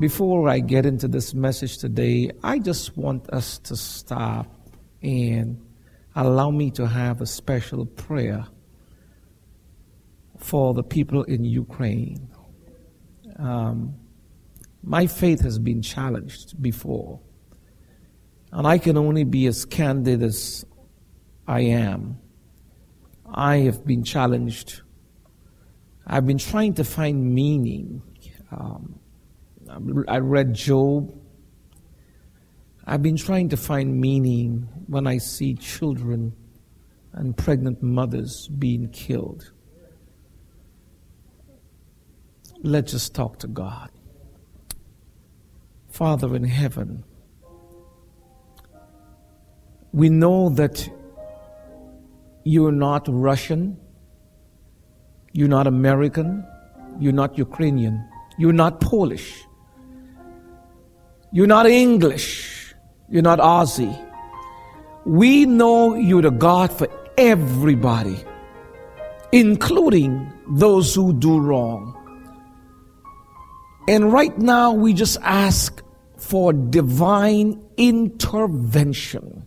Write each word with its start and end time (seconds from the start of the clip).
Before 0.00 0.48
I 0.48 0.60
get 0.60 0.86
into 0.86 1.08
this 1.08 1.34
message 1.34 1.76
today, 1.76 2.30
I 2.42 2.58
just 2.58 2.96
want 2.96 3.28
us 3.28 3.58
to 3.58 3.76
stop 3.76 4.46
and 5.02 5.60
allow 6.16 6.50
me 6.50 6.70
to 6.70 6.86
have 6.86 7.20
a 7.20 7.26
special 7.26 7.84
prayer 7.84 8.46
for 10.38 10.72
the 10.72 10.82
people 10.82 11.24
in 11.24 11.44
Ukraine. 11.44 12.30
Um, 13.36 13.94
my 14.82 15.06
faith 15.06 15.42
has 15.42 15.58
been 15.58 15.82
challenged 15.82 16.62
before, 16.62 17.20
and 18.52 18.66
I 18.66 18.78
can 18.78 18.96
only 18.96 19.24
be 19.24 19.46
as 19.48 19.66
candid 19.66 20.22
as 20.22 20.64
I 21.46 21.60
am. 21.60 22.16
I 23.26 23.58
have 23.58 23.84
been 23.84 24.04
challenged. 24.04 24.80
I've 26.06 26.26
been 26.26 26.38
trying 26.38 26.72
to 26.74 26.84
find 26.84 27.34
meaning. 27.34 28.00
Um, 28.50 28.98
I 30.08 30.18
read 30.18 30.54
Job. 30.54 31.14
I've 32.86 33.02
been 33.02 33.16
trying 33.16 33.50
to 33.50 33.56
find 33.56 34.00
meaning 34.00 34.68
when 34.86 35.06
I 35.06 35.18
see 35.18 35.54
children 35.54 36.34
and 37.12 37.36
pregnant 37.36 37.82
mothers 37.82 38.48
being 38.48 38.88
killed. 38.90 39.52
Let's 42.62 42.92
just 42.92 43.14
talk 43.14 43.38
to 43.40 43.46
God. 43.46 43.90
Father 45.88 46.34
in 46.34 46.44
heaven, 46.44 47.04
we 49.92 50.08
know 50.08 50.50
that 50.50 50.88
you're 52.44 52.72
not 52.72 53.06
Russian, 53.08 53.78
you're 55.32 55.48
not 55.48 55.66
American, 55.66 56.44
you're 56.98 57.12
not 57.12 57.38
Ukrainian, 57.38 58.08
you're 58.38 58.52
not 58.52 58.80
Polish, 58.80 59.44
you're 61.32 61.46
not 61.46 61.66
English, 61.66 62.74
you're 63.08 63.22
not 63.22 63.38
Aussie. 63.38 64.06
We 65.04 65.46
know 65.46 65.94
you're 65.94 66.22
the 66.22 66.30
God 66.30 66.72
for 66.72 66.88
everybody, 67.16 68.16
including 69.30 70.32
those 70.48 70.92
who 70.94 71.12
do 71.12 71.38
wrong. 71.38 71.96
And 73.88 74.12
right 74.12 74.36
now, 74.38 74.72
we 74.72 74.92
just 74.92 75.18
ask 75.22 75.82
for 76.16 76.52
divine 76.52 77.64
intervention. 77.76 79.46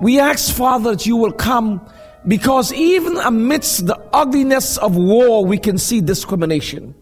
We 0.00 0.18
ask, 0.18 0.54
Father, 0.54 0.92
that 0.92 1.04
you 1.06 1.16
will 1.16 1.32
come 1.32 1.86
because 2.26 2.72
even 2.72 3.18
amidst 3.18 3.86
the 3.86 3.96
ugliness 4.14 4.78
of 4.78 4.96
war, 4.96 5.44
we 5.44 5.58
can 5.58 5.76
see 5.76 6.00
discrimination. 6.00 6.94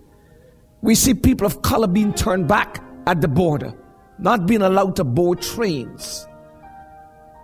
We 0.82 0.94
see 0.96 1.14
people 1.14 1.46
of 1.46 1.62
color 1.62 1.86
being 1.86 2.12
turned 2.12 2.48
back 2.48 2.82
at 3.08 3.22
the 3.22 3.28
border, 3.28 3.72
not 4.18 4.46
being 4.46 4.60
allowed 4.60 4.94
to 4.94 5.02
board 5.02 5.40
trains. 5.40 6.28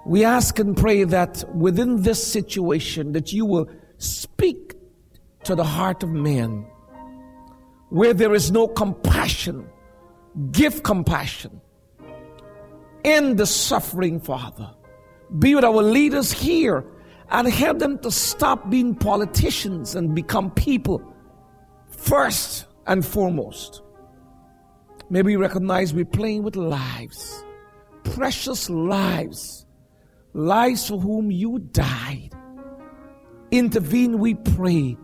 We 0.04 0.22
ask 0.22 0.58
and 0.58 0.76
pray 0.76 1.04
that 1.04 1.42
within 1.56 2.02
this 2.02 2.24
situation 2.24 3.12
that 3.12 3.32
you 3.32 3.46
will 3.46 3.66
speak 3.96 4.74
to 5.44 5.54
the 5.54 5.64
heart 5.64 6.02
of 6.02 6.10
man 6.10 6.66
where 7.88 8.12
there 8.12 8.34
is 8.34 8.50
no 8.50 8.68
compassion, 8.68 9.66
give 10.50 10.82
compassion. 10.82 11.62
End 13.02 13.38
the 13.38 13.46
suffering, 13.46 14.20
Father. 14.20 14.70
Be 15.38 15.54
with 15.54 15.64
our 15.64 15.82
leaders 15.82 16.30
here 16.30 16.84
and 17.30 17.48
help 17.48 17.78
them 17.78 17.98
to 18.00 18.10
stop 18.10 18.68
being 18.68 18.94
politicians 18.94 19.94
and 19.94 20.14
become 20.14 20.50
people 20.50 21.02
first 21.88 22.66
and 22.86 23.04
foremost. 23.04 23.80
May 25.10 25.22
we 25.22 25.36
recognize 25.36 25.92
we're 25.92 26.04
playing 26.04 26.42
with 26.42 26.56
lives, 26.56 27.44
precious 28.02 28.70
lives, 28.70 29.66
lives 30.32 30.88
for 30.88 30.98
whom 30.98 31.30
you 31.30 31.58
died. 31.58 32.30
Intervene, 33.50 34.18
we 34.18 34.34
pray 34.34 34.96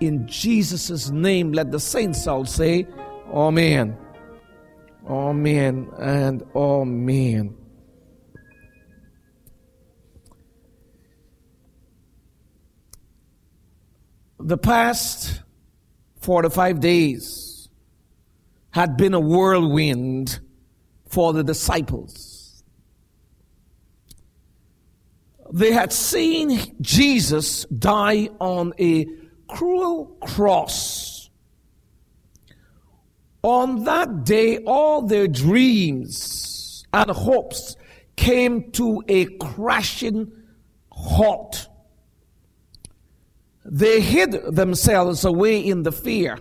in 0.00 0.26
Jesus' 0.26 1.10
name, 1.10 1.52
let 1.52 1.70
the 1.70 1.78
saints 1.78 2.26
all 2.26 2.44
say, 2.44 2.86
Amen. 3.32 3.96
Amen 5.08 5.88
and 5.98 6.42
Amen. 6.54 7.56
The 14.38 14.58
past 14.58 15.42
45 16.20 16.80
days 16.80 17.51
had 18.72 18.96
been 18.96 19.14
a 19.14 19.20
whirlwind 19.20 20.40
for 21.08 21.32
the 21.32 21.44
disciples. 21.44 22.64
They 25.52 25.72
had 25.72 25.92
seen 25.92 26.74
Jesus 26.80 27.64
die 27.66 28.30
on 28.40 28.72
a 28.78 29.06
cruel 29.46 30.16
cross. 30.22 31.30
On 33.42 33.84
that 33.84 34.24
day, 34.24 34.58
all 34.58 35.02
their 35.02 35.28
dreams 35.28 36.86
and 36.94 37.10
hopes 37.10 37.76
came 38.16 38.70
to 38.72 39.02
a 39.08 39.26
crashing 39.36 40.32
halt. 40.90 41.68
They 43.64 44.00
hid 44.00 44.32
themselves 44.54 45.24
away 45.24 45.60
in 45.60 45.82
the 45.82 45.92
fear 45.92 46.38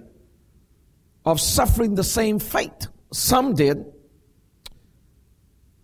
of 1.25 1.39
suffering 1.39 1.95
the 1.95 2.03
same 2.03 2.39
fate. 2.39 2.87
Some 3.11 3.53
did. 3.55 3.85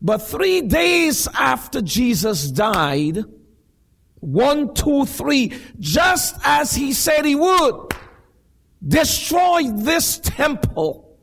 But 0.02 0.20
three 0.20 0.62
days 0.62 1.28
after 1.34 1.81
Jesus 1.81 2.50
died, 2.52 3.24
one, 4.20 4.74
two, 4.74 5.06
three, 5.06 5.53
just 5.80 6.36
as 6.44 6.74
he 6.74 6.94
said 6.94 7.25
he 7.25 7.36
would. 7.36 7.94
Destroy 8.86 9.72
this 9.72 10.20
temple, 10.20 11.18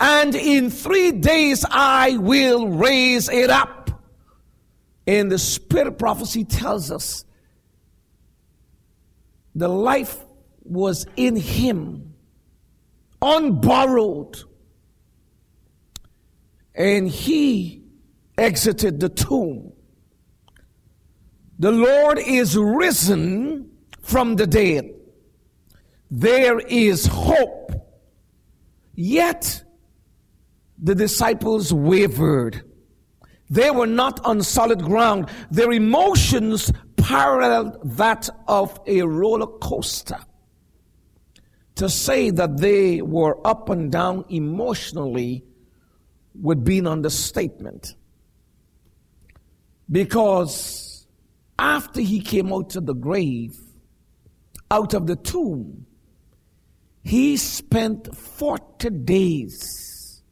and 0.00 0.34
in 0.34 0.70
three 0.70 1.12
days 1.12 1.64
I 1.70 2.16
will 2.16 2.66
raise 2.68 3.28
it 3.28 3.48
up. 3.48 4.02
And 5.06 5.30
the 5.30 5.38
spirit 5.38 5.98
prophecy 5.98 6.44
tells 6.44 6.90
us 6.90 7.24
the 9.54 9.68
life 9.68 10.18
was 10.64 11.06
in 11.16 11.36
him, 11.36 12.13
unborrowed, 13.24 14.36
and 16.74 17.08
he 17.08 17.82
exited 18.36 19.00
the 19.00 19.08
tomb 19.08 19.74
the 21.58 21.70
Lord 21.70 22.18
is 22.18 22.56
risen 22.56 23.70
from 24.00 24.36
the 24.36 24.46
dead. 24.46 24.90
There 26.10 26.58
is 26.58 27.06
hope. 27.06 27.72
Yet 28.94 29.64
the 30.78 30.94
disciples 30.94 31.72
wavered. 31.72 32.62
They 33.50 33.70
were 33.70 33.86
not 33.86 34.24
on 34.24 34.42
solid 34.42 34.82
ground. 34.82 35.28
Their 35.50 35.72
emotions 35.72 36.72
paralleled 36.96 37.78
that 37.96 38.28
of 38.48 38.80
a 38.86 39.02
roller 39.02 39.46
coaster. 39.46 40.18
To 41.76 41.88
say 41.88 42.30
that 42.30 42.58
they 42.58 43.02
were 43.02 43.44
up 43.46 43.68
and 43.68 43.90
down 43.90 44.24
emotionally 44.28 45.44
would 46.34 46.64
be 46.64 46.78
an 46.78 46.86
understatement. 46.86 47.94
Because 49.90 51.06
after 51.58 52.00
he 52.00 52.20
came 52.20 52.52
out 52.52 52.76
of 52.76 52.86
the 52.86 52.94
grave, 52.94 53.58
out 54.70 54.94
of 54.94 55.06
the 55.06 55.16
tomb, 55.16 55.86
he 57.02 57.36
spent 57.36 58.16
40 58.16 58.90
days 58.90 60.22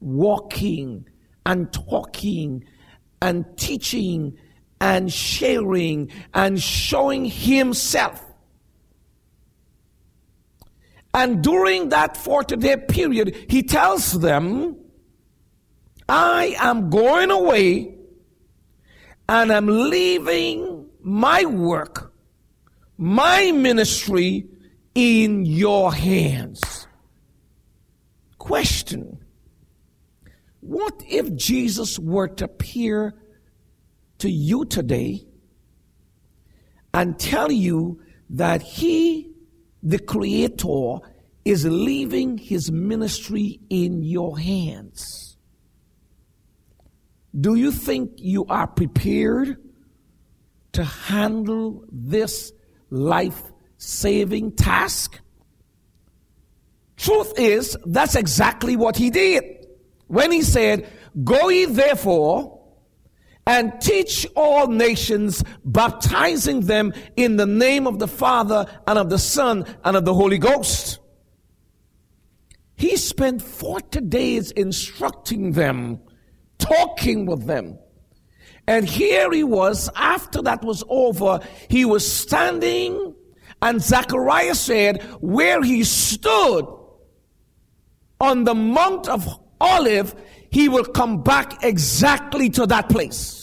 walking 0.00 1.06
and 1.44 1.72
talking 1.72 2.64
and 3.22 3.44
teaching 3.56 4.36
and 4.80 5.12
sharing 5.12 6.10
and 6.34 6.60
showing 6.60 7.24
himself. 7.24 8.22
And 11.16 11.42
during 11.42 11.88
that 11.88 12.14
40 12.14 12.56
day 12.56 12.76
period, 12.76 13.46
he 13.48 13.62
tells 13.62 14.12
them, 14.20 14.76
I 16.06 16.54
am 16.58 16.90
going 16.90 17.30
away 17.30 17.94
and 19.26 19.50
I'm 19.50 19.66
leaving 19.66 20.86
my 21.00 21.46
work, 21.46 22.12
my 22.98 23.50
ministry 23.50 24.46
in 24.94 25.46
your 25.46 25.90
hands. 25.94 26.86
Question 28.36 29.18
What 30.60 31.02
if 31.08 31.34
Jesus 31.34 31.98
were 31.98 32.28
to 32.28 32.44
appear 32.44 33.14
to 34.18 34.28
you 34.28 34.66
today 34.66 35.26
and 36.92 37.18
tell 37.18 37.50
you 37.50 38.02
that 38.28 38.60
He, 38.60 39.30
the 39.82 39.98
Creator, 39.98 40.98
is 41.44 41.64
leaving 41.64 42.38
his 42.38 42.72
ministry 42.72 43.60
in 43.70 44.02
your 44.02 44.36
hands. 44.38 45.36
Do 47.38 47.54
you 47.54 47.70
think 47.70 48.12
you 48.16 48.46
are 48.46 48.66
prepared 48.66 49.56
to 50.72 50.84
handle 50.84 51.84
this 51.90 52.52
life 52.90 53.40
saving 53.78 54.52
task? 54.56 55.20
Truth 56.96 57.38
is, 57.38 57.76
that's 57.84 58.16
exactly 58.16 58.74
what 58.74 58.96
he 58.96 59.10
did. 59.10 59.66
When 60.08 60.32
he 60.32 60.42
said, 60.42 60.88
Go 61.22 61.48
ye 61.48 61.66
therefore 61.66 62.55
and 63.46 63.80
teach 63.80 64.26
all 64.34 64.66
nations, 64.66 65.44
baptizing 65.64 66.62
them 66.62 66.92
in 67.16 67.36
the 67.36 67.46
name 67.46 67.86
of 67.86 67.98
the 67.98 68.08
Father 68.08 68.66
and 68.86 68.98
of 68.98 69.08
the 69.08 69.18
Son 69.18 69.64
and 69.84 69.96
of 69.96 70.04
the 70.04 70.14
Holy 70.14 70.38
Ghost. 70.38 70.98
He 72.74 72.96
spent 72.96 73.40
40 73.40 74.00
days 74.02 74.50
instructing 74.50 75.52
them, 75.52 76.00
talking 76.58 77.24
with 77.24 77.46
them. 77.46 77.78
And 78.66 78.86
here 78.86 79.30
he 79.30 79.44
was, 79.44 79.88
after 79.94 80.42
that 80.42 80.62
was 80.62 80.82
over, 80.88 81.38
he 81.70 81.84
was 81.84 82.10
standing, 82.10 83.14
and 83.62 83.80
Zechariah 83.80 84.56
said, 84.56 85.02
where 85.20 85.62
he 85.62 85.84
stood 85.84 86.66
on 88.20 88.44
the 88.44 88.54
Mount 88.54 89.08
of 89.08 89.40
Olive, 89.60 90.14
he 90.50 90.68
will 90.68 90.84
come 90.84 91.22
back 91.22 91.62
exactly 91.64 92.50
to 92.50 92.66
that 92.66 92.88
place. 92.88 93.35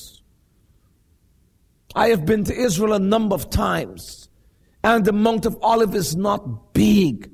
I 1.96 2.10
have 2.10 2.26
been 2.26 2.44
to 2.46 2.56
Israel 2.56 2.94
a 2.94 3.00
number 3.00 3.36
of 3.36 3.50
times, 3.50 4.30
and 4.84 5.06
the 5.06 5.14
Mount 5.14 5.46
of 5.46 5.58
Olive 5.62 5.96
is 5.96 6.16
not 6.16 6.74
big. 6.74 7.30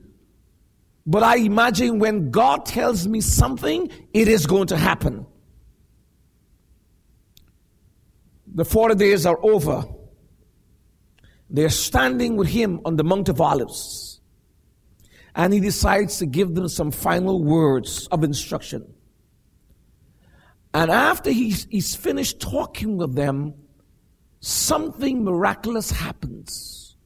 But 1.06 1.24
I 1.24 1.38
imagine 1.38 2.00
when 2.00 2.30
God 2.30 2.66
tells 2.66 3.08
me 3.08 3.22
something, 3.22 3.90
it 4.14 4.28
is 4.28 4.46
going 4.46 4.68
to 4.68 4.78
happen. 4.78 5.26
The 8.54 8.66
40 8.66 8.96
days 8.96 9.26
are 9.26 9.40
over. 9.44 9.86
They're 11.50 11.70
standing 11.70 12.36
with 12.36 12.50
him 12.50 12.82
on 12.86 12.96
the 12.96 13.04
Mount 13.04 13.30
of 13.30 13.42
Olives. 13.42 14.22
And 15.36 15.54
he 15.54 15.60
decides 15.60 16.18
to 16.20 16.26
give 16.26 16.54
them 16.54 16.68
some 16.68 16.92
final 16.92 17.44
words 17.44 18.08
of 18.08 18.24
instruction. 18.24 18.94
And 20.74 20.92
after 20.92 21.32
he's, 21.32 21.66
he's 21.70 21.96
finished 21.96 22.40
talking 22.40 22.98
with 22.98 23.16
them, 23.16 23.54
something 24.40 25.24
miraculous 25.24 25.92
happens. 25.92 26.98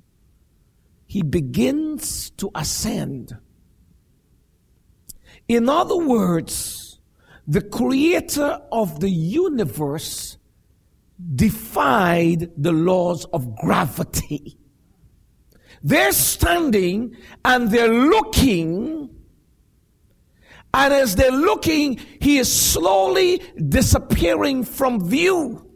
He 1.07 1.21
begins 1.21 2.31
to 2.31 2.49
ascend. 2.55 3.37
In 5.47 5.69
other 5.69 5.97
words, 5.97 6.99
the 7.47 7.61
creator 7.61 8.59
of 8.71 8.99
the 8.99 9.09
universe 9.09 10.37
defied 11.35 12.51
the 12.57 12.71
laws 12.71 13.25
of 13.25 13.55
gravity. 13.57 14.57
They're 15.83 16.13
standing 16.13 17.15
and 17.43 17.69
they're 17.69 17.93
looking 17.93 19.13
and 20.73 20.93
as 20.93 21.15
they're 21.15 21.31
looking, 21.31 21.99
he 22.19 22.39
is 22.39 22.51
slowly 22.51 23.41
disappearing 23.69 24.63
from 24.63 25.07
view. 25.07 25.69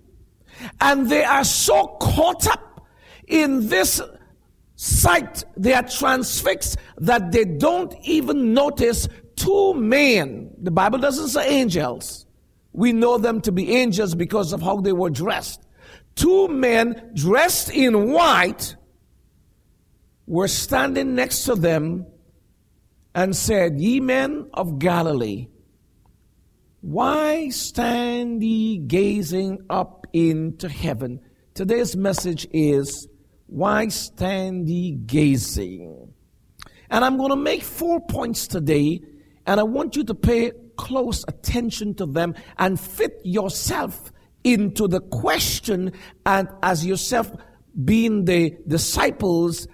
And 0.82 1.10
they 1.10 1.24
are 1.24 1.44
so 1.44 1.98
caught 2.00 2.48
up 2.48 2.88
in 3.28 3.68
this 3.68 4.02
sight, 4.76 5.44
they 5.58 5.74
are 5.74 5.84
transfixed 5.84 6.78
that 6.98 7.32
they 7.32 7.44
don't 7.44 7.94
even 8.04 8.54
notice 8.54 9.08
two 9.36 9.74
men. 9.74 10.52
The 10.62 10.72
Bible 10.72 11.00
doesn't 11.00 11.30
say 11.30 11.50
angels. 11.50 12.26
We 12.74 12.94
know 12.94 13.18
them 13.18 13.42
to 13.42 13.52
be 13.52 13.76
angels 13.76 14.14
because 14.16 14.54
of 14.54 14.62
how 14.62 14.82
they 14.82 14.94
were 14.94 15.10
dressed. 15.10 15.64
Two 16.16 16.48
men 16.48 17.12
dressed 17.16 17.72
in 17.72 18.12
white 18.12 18.76
were 20.28 20.48
standing 20.48 21.16
next 21.16 21.44
to 21.46 21.56
them 21.56 22.06
and 23.16 23.36
said, 23.36 23.80
Ye 23.80 24.00
men 24.00 24.50
of 24.54 24.78
Galilee, 24.78 25.48
why 26.88 27.50
stand 27.50 28.42
ye 28.42 28.78
gazing 28.78 29.60
up 29.70 30.08
into 30.14 30.70
heaven? 30.70 31.20
Today's 31.54 31.98
message 31.98 32.48
is, 32.54 33.10
Why 33.48 33.90
stand 33.90 34.70
ye 34.70 34.94
gazing? 34.94 36.14
And 36.90 37.04
I'm 37.04 37.18
going 37.18 37.32
to 37.32 37.36
make 37.36 37.64
four 37.64 38.00
points 38.00 38.48
today, 38.48 39.02
and 39.46 39.60
I 39.60 39.64
want 39.64 39.98
you 39.98 40.06
to 40.06 40.16
pay 40.16 40.54
close 40.78 41.26
attention 41.28 41.94
to 41.96 42.06
them 42.06 42.36
and 42.58 42.80
fit 42.80 43.20
yourself 43.26 44.14
into 44.46 44.88
the 44.88 45.02
question 45.02 45.92
and 46.26 46.48
as 46.64 46.86
yourself 46.86 47.30
being 47.84 48.24
the 48.24 48.56
disciples 48.66 49.68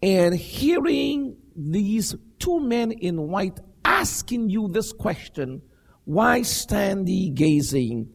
and 0.00 0.32
hearing 0.32 1.36
these 1.56 2.14
two 2.38 2.60
men 2.60 2.92
in 2.92 3.26
white 3.30 3.58
asking 3.84 4.48
you 4.48 4.68
this 4.68 4.92
question 4.92 5.60
Why 6.04 6.42
stand 6.42 7.08
ye 7.08 7.30
gazing? 7.30 8.08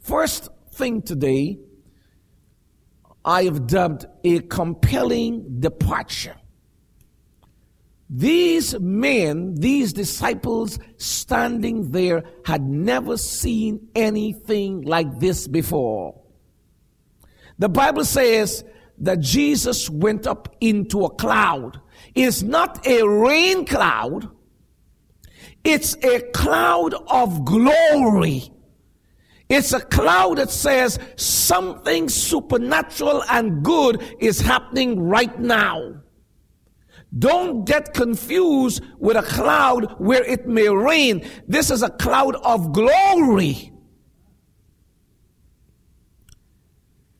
First 0.00 0.48
thing 0.72 1.02
today, 1.02 1.58
I 3.24 3.44
have 3.44 3.66
dubbed 3.66 4.06
a 4.24 4.40
compelling 4.40 5.60
departure. 5.60 6.36
These 8.08 8.78
men, 8.80 9.54
these 9.54 9.92
disciples 9.92 10.78
standing 10.96 11.92
there, 11.92 12.24
had 12.44 12.62
never 12.62 13.16
seen 13.16 13.88
anything 13.94 14.82
like 14.82 15.20
this 15.20 15.46
before. 15.46 16.20
The 17.58 17.68
Bible 17.68 18.04
says 18.04 18.64
that 18.98 19.20
Jesus 19.20 19.88
went 19.88 20.26
up 20.26 20.56
into 20.60 21.04
a 21.04 21.10
cloud 21.14 21.80
is 22.14 22.42
not 22.42 22.84
a 22.86 23.06
rain 23.06 23.64
cloud, 23.64 24.28
it's 25.64 25.96
a 26.02 26.20
cloud 26.32 26.94
of 27.08 27.44
glory. 27.44 28.50
It's 29.48 29.72
a 29.72 29.80
cloud 29.80 30.38
that 30.38 30.50
says 30.50 30.98
something 31.16 32.08
supernatural 32.08 33.24
and 33.28 33.64
good 33.64 34.02
is 34.20 34.40
happening 34.40 35.00
right 35.00 35.38
now. 35.38 36.02
Don't 37.18 37.64
get 37.64 37.92
confused 37.92 38.82
with 38.98 39.16
a 39.16 39.22
cloud 39.22 39.96
where 39.98 40.22
it 40.22 40.46
may 40.46 40.68
rain. 40.68 41.28
This 41.48 41.70
is 41.70 41.82
a 41.82 41.90
cloud 41.90 42.36
of 42.36 42.72
glory. 42.72 43.72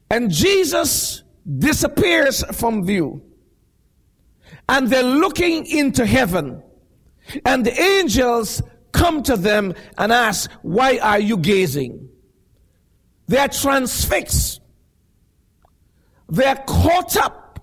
And 0.09 0.31
Jesus 0.31 1.25
disappears 1.59 2.45
from 2.53 2.85
view 2.85 3.23
and 4.69 4.88
they're 4.88 5.03
looking 5.03 5.67
into 5.67 6.07
heaven. 6.07 6.62
And 7.45 7.65
the 7.65 7.81
angels 7.81 8.63
come 8.93 9.23
to 9.25 9.37
them 9.37 9.75
and 9.99 10.13
ask, 10.13 10.51
Why 10.63 10.99
are 10.99 11.21
you 11.21 11.37
gazing? 11.37 12.09
They're 13.29 13.49
transfixed. 13.49 14.61
They're 16.29 16.63
caught 16.67 17.17
up 17.17 17.61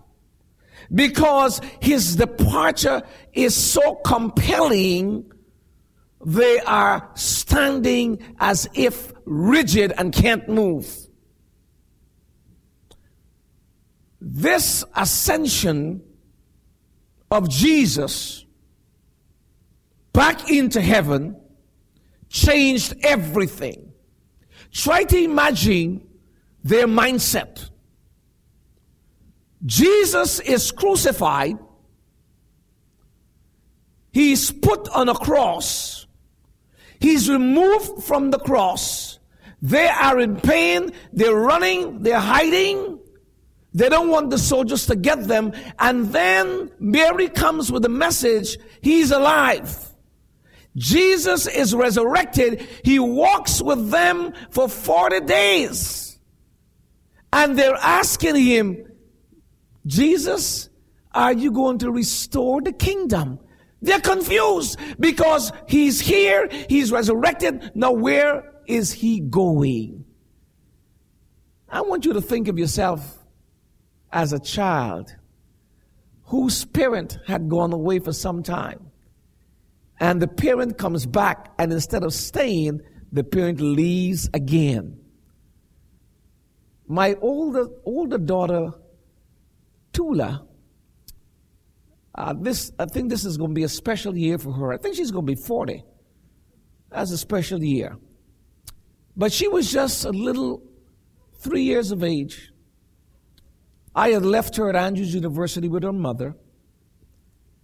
because 0.94 1.62
his 1.82 2.16
departure 2.16 3.04
is 3.34 3.56
so 3.56 3.96
compelling. 3.96 5.32
They 6.26 6.60
are 6.62 7.10
standing 7.16 8.20
as 8.40 8.70
if 8.74 9.14
rigid 9.26 9.94
and 9.98 10.14
can't 10.14 10.48
move. 10.48 10.90
This 14.20 14.84
ascension 14.96 16.02
of 17.30 17.50
Jesus 17.50 18.47
back 20.18 20.50
into 20.50 20.82
heaven 20.82 21.40
changed 22.28 22.96
everything. 23.04 23.94
Try 24.72 25.04
to 25.04 25.18
imagine 25.24 26.08
their 26.64 26.88
mindset. 26.88 27.70
Jesus 29.64 30.40
is 30.40 30.72
crucified. 30.72 31.60
He's 34.12 34.50
put 34.52 34.90
on 34.90 35.08
a 35.08 35.14
cross. 35.14 36.08
He's 37.00 37.30
removed 37.30 38.04
from 38.04 38.32
the 38.32 38.40
cross. 38.40 39.20
They 39.62 39.88
are 39.88 40.20
in 40.20 40.38
pain. 40.38 40.94
They're 41.14 41.36
running. 41.36 42.02
They're 42.02 42.20
hiding. 42.20 43.00
They 43.76 43.88
don't 43.88 44.10
want 44.10 44.32
the 44.32 44.40
soldiers 44.40 44.88
to 44.88 44.96
get 44.96 45.28
them. 45.28 45.54
And 45.78 46.08
then 46.08 46.72
Mary 46.80 47.30
comes 47.30 47.72
with 47.72 47.86
a 47.86 47.90
message 47.90 48.58
He's 48.82 49.12
alive. 49.12 49.94
Jesus 50.78 51.48
is 51.48 51.74
resurrected. 51.74 52.68
He 52.84 53.00
walks 53.00 53.62
with 53.62 53.90
them 53.90 54.34
for 54.52 54.70
40 54.70 55.22
days. 55.22 56.20
And 57.34 57.58
they're 57.58 57.76
asking 57.76 58.36
him, 58.36 58.86
Jesus, 59.86 60.70
are 61.14 61.34
you 61.34 61.52
going 61.52 61.80
to 61.80 61.92
restore 61.92 62.62
the 62.62 62.72
kingdom? 62.72 63.40
They're 63.82 64.00
confused 64.00 64.80
because 65.00 65.52
he's 65.68 66.00
here, 66.00 66.48
he's 66.70 66.92
resurrected. 66.92 67.72
Now, 67.76 67.92
where 67.92 68.54
is 68.68 68.92
he 68.92 69.20
going? 69.20 70.06
I 71.70 71.82
want 71.82 72.06
you 72.06 72.14
to 72.14 72.22
think 72.22 72.48
of 72.48 72.58
yourself 72.58 73.18
as 74.12 74.32
a 74.32 74.40
child 74.40 75.14
whose 76.24 76.66
parent 76.66 77.18
had 77.26 77.50
gone 77.50 77.74
away 77.74 78.00
for 78.00 78.14
some 78.14 78.44
time. 78.44 78.87
And 80.00 80.22
the 80.22 80.28
parent 80.28 80.78
comes 80.78 81.06
back, 81.06 81.52
and 81.58 81.74
instead 81.74 82.04
of 82.04 82.14
staying, 82.14 82.82
the 83.12 83.24
parent 83.24 83.60
leaves 83.60 84.30
again. 84.34 85.00
My 86.88 87.16
older, 87.22 87.68
older 87.86 88.18
daughter, 88.18 88.72
Tula, 89.94 90.46
uh, 92.16 92.34
this, 92.34 92.72
I 92.80 92.86
think 92.86 93.10
this 93.10 93.26
is 93.26 93.38
going 93.38 93.52
to 93.52 93.56
be 93.56 93.64
a 93.64 93.70
special 93.70 94.18
year 94.18 94.38
for 94.38 94.52
her. 94.52 94.74
I 94.74 94.78
think 94.78 94.96
she's 94.96 95.12
going 95.12 95.26
to 95.26 95.32
be 95.36 95.40
40. 95.40 95.84
That's 96.90 97.12
a 97.12 97.18
special 97.18 97.64
year. 97.64 97.98
But 99.16 99.32
she 99.32 99.48
was 99.48 99.72
just 99.72 100.06
a 100.06 100.12
little, 100.12 100.64
three 101.40 101.64
years 101.64 101.92
of 101.92 102.04
age. 102.04 102.52
I 103.96 104.10
had 104.10 104.24
left 104.24 104.56
her 104.58 104.70
at 104.70 104.76
Andrews 104.76 105.14
University 105.14 105.68
with 105.68 105.84
her 105.84 105.94
mother. 105.94 106.36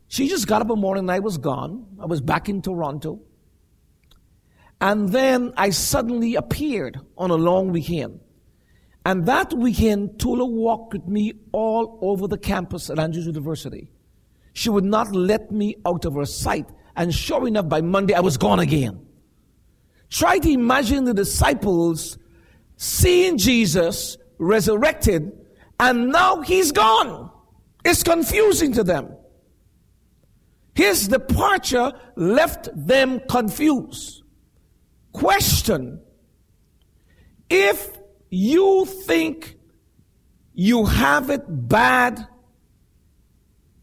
She 0.07 0.27
just 0.27 0.47
got 0.47 0.61
up 0.61 0.67
one 0.67 0.79
morning 0.79 1.05
and 1.05 1.11
I 1.11 1.19
was 1.19 1.37
gone. 1.37 1.85
I 1.99 2.05
was 2.05 2.21
back 2.21 2.49
in 2.49 2.61
Toronto. 2.61 3.21
And 4.79 5.09
then 5.09 5.53
I 5.57 5.69
suddenly 5.69 6.35
appeared 6.35 6.99
on 7.17 7.31
a 7.31 7.35
long 7.35 7.71
weekend. 7.71 8.19
And 9.05 9.25
that 9.25 9.53
weekend, 9.53 10.19
Tula 10.19 10.45
walked 10.45 10.93
with 10.93 11.07
me 11.07 11.33
all 11.51 11.99
over 12.01 12.27
the 12.27 12.37
campus 12.37 12.89
at 12.89 12.99
Andrews 12.99 13.25
University. 13.25 13.89
She 14.53 14.69
would 14.69 14.83
not 14.83 15.13
let 15.13 15.51
me 15.51 15.75
out 15.85 16.05
of 16.05 16.15
her 16.15 16.25
sight. 16.25 16.69
And 16.95 17.13
sure 17.13 17.47
enough, 17.47 17.67
by 17.67 17.81
Monday, 17.81 18.13
I 18.13 18.19
was 18.19 18.37
gone 18.37 18.59
again. 18.59 19.05
Try 20.09 20.37
to 20.39 20.49
imagine 20.49 21.05
the 21.05 21.13
disciples 21.13 22.17
seeing 22.77 23.37
Jesus 23.37 24.17
resurrected 24.37 25.31
and 25.79 26.09
now 26.09 26.41
he's 26.41 26.71
gone. 26.71 27.31
It's 27.83 28.03
confusing 28.03 28.73
to 28.73 28.83
them. 28.83 29.09
His 30.75 31.07
departure 31.07 31.93
left 32.15 32.69
them 32.75 33.19
confused. 33.29 34.23
Question 35.11 36.01
If 37.49 37.97
you 38.29 38.85
think 38.85 39.57
you 40.53 40.85
have 40.85 41.29
it 41.29 41.43
bad 41.47 42.27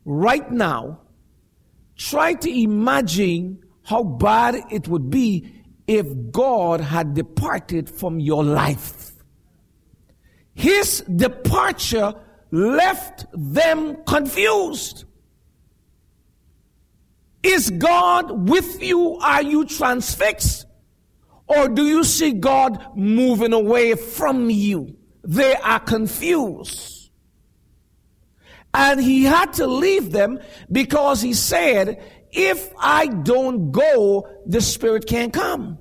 right 0.04 0.50
now, 0.50 1.00
try 1.96 2.34
to 2.34 2.50
imagine 2.50 3.62
how 3.84 4.02
bad 4.02 4.56
it 4.70 4.88
would 4.88 5.10
be 5.10 5.52
if 5.86 6.06
God 6.30 6.80
had 6.80 7.14
departed 7.14 7.88
from 7.88 8.20
your 8.20 8.44
life. 8.44 9.12
His 10.54 11.00
departure 11.02 12.14
left 12.50 13.26
them 13.32 13.96
confused. 14.04 15.04
Is 17.42 17.70
God 17.70 18.48
with 18.48 18.82
you? 18.82 19.16
Are 19.16 19.42
you 19.42 19.64
transfixed? 19.64 20.66
Or 21.46 21.68
do 21.68 21.86
you 21.86 22.04
see 22.04 22.32
God 22.32 22.96
moving 22.96 23.52
away 23.52 23.94
from 23.94 24.50
you? 24.50 24.96
They 25.24 25.54
are 25.56 25.80
confused. 25.80 27.10
And 28.72 29.00
he 29.00 29.24
had 29.24 29.54
to 29.54 29.66
leave 29.66 30.12
them 30.12 30.38
because 30.70 31.20
he 31.20 31.34
said, 31.34 32.02
if 32.30 32.72
I 32.78 33.06
don't 33.08 33.72
go, 33.72 34.28
the 34.46 34.60
Spirit 34.60 35.06
can't 35.06 35.32
come. 35.32 35.78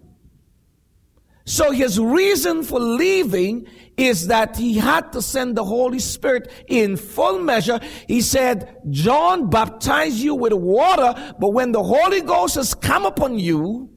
So 1.45 1.71
his 1.71 1.99
reason 1.99 2.63
for 2.63 2.79
leaving 2.79 3.67
is 3.99 4.27
that 4.27 4.55
he 4.55 4.75
had 4.75 5.11
to 5.11 5.21
send 5.21 5.57
the 5.57 5.63
Holy 5.65 5.99
Spirit 5.99 6.49
in 6.67 6.95
full 6.95 7.39
measure. 7.39 7.79
He 8.07 8.21
said, 8.21 8.77
John 8.89 9.49
baptized 9.49 10.17
you 10.17 10.35
with 10.35 10.53
water, 10.53 11.35
but 11.37 11.49
when 11.49 11.73
the 11.73 11.83
Holy 11.83 12.21
Ghost 12.21 12.55
has 12.55 12.73
come 12.73 13.05
upon 13.05 13.37
you, 13.39 13.89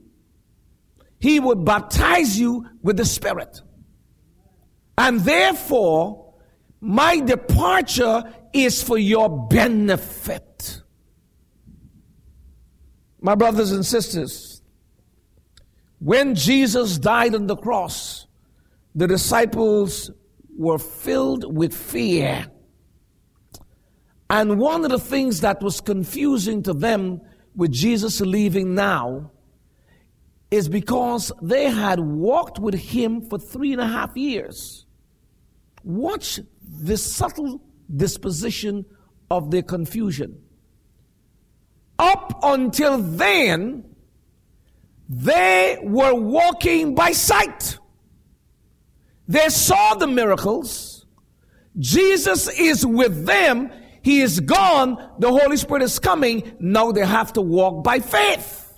he 1.20 1.38
would 1.38 1.64
baptize 1.64 2.38
you 2.38 2.66
with 2.82 2.96
the 2.96 3.04
Spirit. 3.04 3.62
And 4.98 5.20
therefore, 5.20 6.34
my 6.80 7.20
departure 7.20 8.24
is 8.52 8.82
for 8.82 8.98
your 8.98 9.46
benefit. 9.46 10.82
My 13.20 13.36
brothers 13.36 13.70
and 13.70 13.86
sisters, 13.86 14.62
when 16.00 16.34
Jesus 16.34 16.98
died 16.98 17.36
on 17.36 17.46
the 17.46 17.54
cross, 17.54 18.26
the 18.94 19.06
disciples 19.06 20.10
were 20.56 20.78
filled 20.78 21.54
with 21.54 21.74
fear. 21.74 22.46
And 24.28 24.58
one 24.58 24.84
of 24.84 24.90
the 24.90 24.98
things 24.98 25.40
that 25.40 25.62
was 25.62 25.80
confusing 25.80 26.62
to 26.64 26.72
them 26.72 27.20
with 27.54 27.72
Jesus 27.72 28.20
leaving 28.20 28.74
now 28.74 29.30
is 30.50 30.68
because 30.68 31.32
they 31.40 31.70
had 31.70 32.00
walked 32.00 32.58
with 32.58 32.74
him 32.74 33.22
for 33.22 33.38
three 33.38 33.72
and 33.72 33.80
a 33.80 33.86
half 33.86 34.16
years. 34.16 34.86
Watch 35.82 36.40
the 36.62 36.96
subtle 36.96 37.62
disposition 37.94 38.84
of 39.30 39.50
their 39.50 39.62
confusion. 39.62 40.38
Up 41.98 42.38
until 42.42 42.98
then, 42.98 43.84
they 45.08 45.78
were 45.82 46.14
walking 46.14 46.94
by 46.94 47.12
sight. 47.12 47.78
They 49.32 49.48
saw 49.48 49.94
the 49.94 50.06
miracles. 50.06 51.06
Jesus 51.78 52.50
is 52.50 52.84
with 52.84 53.24
them. 53.24 53.72
He 54.02 54.20
is 54.20 54.40
gone. 54.40 54.98
The 55.20 55.30
Holy 55.30 55.56
Spirit 55.56 55.84
is 55.84 55.98
coming. 55.98 56.54
Now 56.60 56.92
they 56.92 57.06
have 57.06 57.32
to 57.32 57.40
walk 57.40 57.82
by 57.82 58.00
faith. 58.00 58.70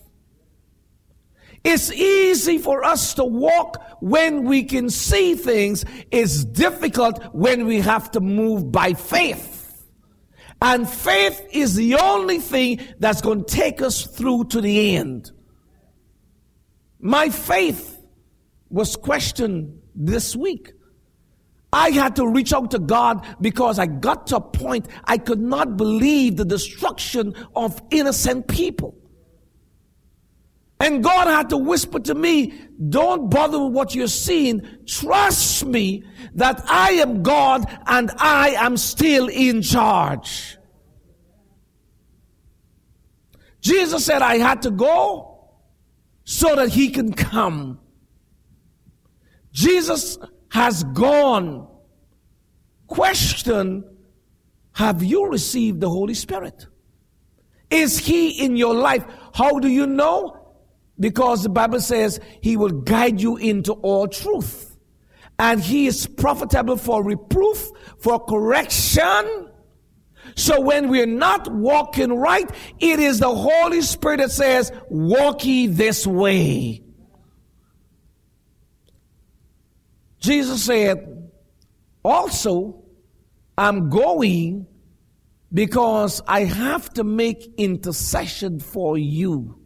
It's 1.65 1.91
easy 1.91 2.59
for 2.59 2.85
us 2.85 3.15
to 3.15 3.25
walk 3.25 3.83
when 4.01 4.45
we 4.45 4.63
can 4.63 4.91
see 4.91 5.35
things. 5.35 5.85
It's 6.13 6.45
difficult 6.45 7.21
when 7.35 7.67
we 7.67 7.81
have 7.81 8.13
to 8.13 8.21
move 8.21 8.71
by 8.71 8.93
faith. 8.93 9.85
And 10.63 10.89
faith 10.89 11.45
is 11.51 11.75
the 11.75 11.97
only 11.97 12.39
thing 12.39 12.81
that's 13.01 13.23
going 13.23 13.45
to 13.45 13.53
take 13.53 13.83
us 13.83 14.07
through 14.07 14.45
to 14.51 14.61
the 14.61 14.95
end. 14.95 15.33
My 17.01 17.29
faith 17.29 17.99
was 18.71 18.95
questioned 18.95 19.81
this 19.95 20.35
week. 20.35 20.73
I 21.73 21.91
had 21.91 22.17
to 22.17 22.29
reach 22.29 22.53
out 22.53 22.71
to 22.71 22.79
God 22.79 23.27
because 23.41 23.81
I 23.81 23.87
got 23.87 24.29
to 24.29 24.37
a 24.37 24.41
point 24.41 24.87
I 25.05 25.19
could 25.19 25.41
not 25.41 25.77
believe 25.77 26.37
the 26.37 26.45
destruction 26.45 27.35
of 27.57 27.83
innocent 27.91 28.47
people. 28.47 28.97
And 30.79 31.03
God 31.03 31.27
had 31.27 31.51
to 31.51 31.57
whisper 31.57 31.99
to 32.01 32.15
me, 32.15 32.53
don't 32.89 33.31
bother 33.31 33.59
with 33.59 33.73
what 33.73 33.95
you're 33.95 34.07
seeing. 34.07 34.67
Trust 34.87 35.65
me 35.65 36.05
that 36.35 36.63
I 36.69 36.93
am 36.93 37.23
God 37.23 37.65
and 37.87 38.11
I 38.19 38.51
am 38.51 38.77
still 38.77 39.29
in 39.29 39.63
charge. 39.63 40.59
Jesus 43.61 44.05
said 44.05 44.21
I 44.21 44.37
had 44.37 44.63
to 44.63 44.71
go 44.71 45.49
so 46.25 46.55
that 46.55 46.69
he 46.69 46.91
can 46.91 47.13
come. 47.15 47.81
Jesus 49.55 50.19
has 50.51 50.85
gone. 50.85 51.67
Question 52.89 53.85
Have 54.73 55.03
you 55.03 55.29
received 55.29 55.81
the 55.81 55.89
Holy 55.89 56.15
Spirit? 56.15 56.67
Is 57.71 57.99
He 57.99 58.45
in 58.45 58.57
your 58.57 58.75
life? 58.75 59.05
How 59.33 59.59
do 59.59 59.69
you 59.69 59.87
know? 59.87 60.41
Because 61.01 61.43
the 61.43 61.49
Bible 61.49 61.81
says 61.81 62.21
He 62.43 62.57
will 62.57 62.71
guide 62.71 63.21
you 63.21 63.37
into 63.37 63.73
all 63.73 64.07
truth. 64.07 64.77
And 65.39 65.61
He 65.61 65.87
is 65.87 66.07
profitable 66.07 66.77
for 66.77 67.03
reproof, 67.03 67.71
for 67.99 68.23
correction. 68.25 69.51
So 70.37 70.61
when 70.61 70.89
we're 70.89 71.07
not 71.07 71.51
walking 71.53 72.13
right, 72.13 72.51
it 72.81 72.99
is 72.99 73.21
the 73.21 73.35
Holy 73.35 73.83
Spirit 73.83 74.19
that 74.19 74.33
says, 74.33 74.73
walk 74.89 75.45
ye 75.45 75.69
this 75.69 76.07
way. 76.07 76.84
Jesus 80.25 80.65
said, 80.65 81.31
also, 82.03 82.83
I'm 83.59 83.91
going 83.91 84.67
because 85.53 86.23
I 86.27 86.45
have 86.45 86.89
to 86.95 87.05
make 87.05 87.53
intercession 87.59 88.59
for 88.59 88.97
you. 88.97 89.59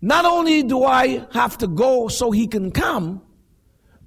Not 0.00 0.24
only 0.24 0.64
do 0.64 0.82
I 0.82 1.24
have 1.30 1.56
to 1.58 1.68
go 1.68 2.08
so 2.08 2.32
he 2.32 2.48
can 2.48 2.72
come, 2.72 3.22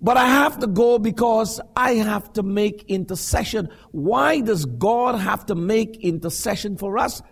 But 0.02 0.18
I 0.18 0.28
have 0.28 0.60
to 0.60 0.68
go 0.68 1.00
because 1.00 1.60
I 1.76 1.94
have 1.94 2.32
to 2.34 2.44
make 2.44 2.84
intercession. 2.88 3.70
Why 3.92 4.42
does 4.42 4.66
God 4.66 5.16
have 5.20 5.46
to 5.48 5.56
make 5.56 5.98
intercession 5.98 6.78
for 6.78 7.00
us? 7.00 7.24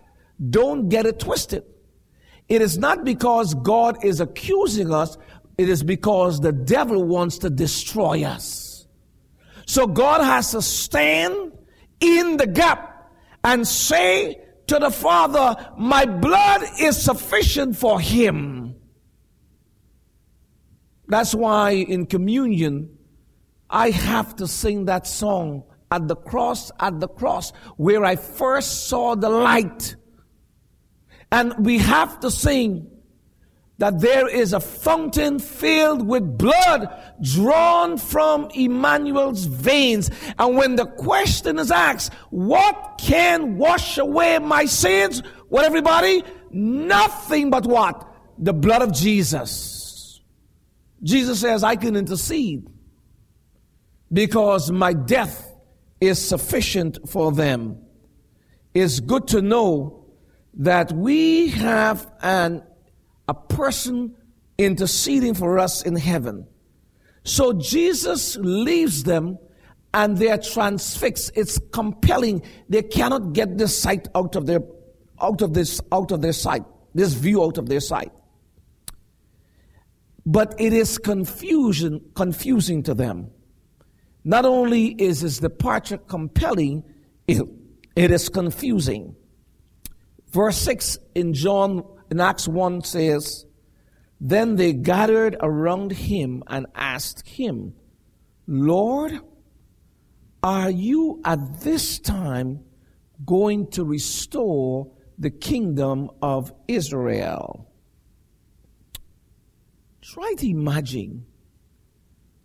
Don't 0.50 0.88
get 0.88 1.06
it 1.06 1.20
twisted. 1.20 1.62
It 2.48 2.60
is 2.62 2.76
not 2.76 3.04
because 3.04 3.54
God 3.54 4.04
is 4.04 4.20
accusing 4.20 4.92
us, 4.92 5.16
it 5.56 5.68
is 5.68 5.82
because 5.82 6.40
the 6.40 6.52
devil 6.52 7.04
wants 7.04 7.38
to 7.38 7.50
destroy 7.50 8.24
us. 8.24 8.86
So 9.66 9.86
God 9.86 10.22
has 10.22 10.50
to 10.52 10.62
stand 10.62 11.52
in 12.00 12.36
the 12.36 12.46
gap 12.46 13.12
and 13.42 13.66
say 13.66 14.40
to 14.66 14.78
the 14.78 14.90
Father, 14.90 15.72
My 15.78 16.06
blood 16.06 16.62
is 16.80 17.02
sufficient 17.02 17.76
for 17.76 18.00
him. 18.00 18.74
That's 21.06 21.34
why 21.34 21.72
in 21.72 22.06
communion, 22.06 22.96
I 23.68 23.90
have 23.90 24.36
to 24.36 24.46
sing 24.46 24.86
that 24.86 25.06
song 25.06 25.64
at 25.90 26.08
the 26.08 26.16
cross, 26.16 26.70
at 26.80 26.98
the 27.00 27.08
cross, 27.08 27.52
where 27.76 28.04
I 28.04 28.16
first 28.16 28.88
saw 28.88 29.14
the 29.14 29.28
light. 29.28 29.96
And 31.30 31.54
we 31.64 31.78
have 31.78 32.20
to 32.20 32.30
sing 32.30 32.90
that 33.78 34.00
there 34.00 34.28
is 34.28 34.52
a 34.52 34.60
fountain 34.60 35.38
filled 35.38 36.06
with 36.06 36.38
blood 36.38 36.88
drawn 37.20 37.98
from 37.98 38.48
Emmanuel's 38.54 39.44
veins. 39.46 40.10
And 40.38 40.56
when 40.56 40.76
the 40.76 40.86
question 40.86 41.58
is 41.58 41.70
asked, 41.70 42.12
what 42.30 42.98
can 42.98 43.58
wash 43.58 43.98
away 43.98 44.38
my 44.38 44.64
sins? 44.66 45.22
What 45.48 45.64
everybody? 45.64 46.22
Nothing 46.50 47.50
but 47.50 47.66
what? 47.66 48.08
The 48.38 48.52
blood 48.52 48.82
of 48.82 48.92
Jesus. 48.92 50.20
Jesus 51.02 51.40
says, 51.40 51.64
I 51.64 51.76
can 51.76 51.96
intercede 51.96 52.68
because 54.12 54.70
my 54.70 54.92
death 54.92 55.52
is 56.00 56.24
sufficient 56.24 57.08
for 57.08 57.32
them. 57.32 57.80
It's 58.72 59.00
good 59.00 59.28
to 59.28 59.42
know 59.42 60.06
that 60.54 60.92
we 60.92 61.48
have 61.48 62.10
an 62.22 62.62
a 63.28 63.34
person 63.34 64.14
interceding 64.58 65.34
for 65.34 65.58
us 65.58 65.82
in 65.82 65.96
heaven. 65.96 66.46
So 67.24 67.52
Jesus 67.54 68.36
leaves 68.36 69.04
them 69.04 69.38
and 69.92 70.16
they 70.18 70.30
are 70.30 70.38
transfixed. 70.38 71.32
It's 71.34 71.58
compelling. 71.72 72.42
They 72.68 72.82
cannot 72.82 73.32
get 73.32 73.56
this 73.56 73.78
sight 73.78 74.08
out 74.14 74.36
of 74.36 74.46
their 74.46 74.60
out 75.20 75.40
of 75.40 75.54
this 75.54 75.80
out 75.92 76.10
of 76.10 76.20
their 76.20 76.32
sight, 76.32 76.64
this 76.94 77.14
view 77.14 77.42
out 77.42 77.56
of 77.56 77.68
their 77.68 77.80
sight. 77.80 78.12
But 80.26 80.54
it 80.58 80.72
is 80.72 80.98
confusion 80.98 82.00
confusing 82.14 82.82
to 82.84 82.94
them. 82.94 83.30
Not 84.24 84.46
only 84.46 84.88
is 84.88 85.20
his 85.20 85.38
departure 85.38 85.98
compelling, 85.98 86.82
it, 87.28 87.42
it 87.94 88.10
is 88.10 88.28
confusing. 88.30 89.14
Verse 90.30 90.56
6 90.56 90.98
in 91.14 91.34
John 91.34 91.84
in 92.14 92.20
Acts 92.20 92.46
1 92.46 92.84
says, 92.84 93.44
Then 94.20 94.54
they 94.54 94.72
gathered 94.72 95.36
around 95.40 95.90
him 95.90 96.44
and 96.46 96.66
asked 96.72 97.26
him, 97.26 97.74
Lord, 98.46 99.18
are 100.40 100.70
you 100.70 101.20
at 101.24 101.62
this 101.62 101.98
time 101.98 102.60
going 103.26 103.68
to 103.72 103.84
restore 103.84 104.92
the 105.18 105.30
kingdom 105.30 106.08
of 106.22 106.52
Israel? 106.68 107.68
Try 110.00 110.34
to 110.38 110.48
imagine 110.48 111.26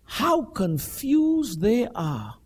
how 0.04 0.46
confused 0.46 1.62
they 1.62 1.86
are 1.94 2.40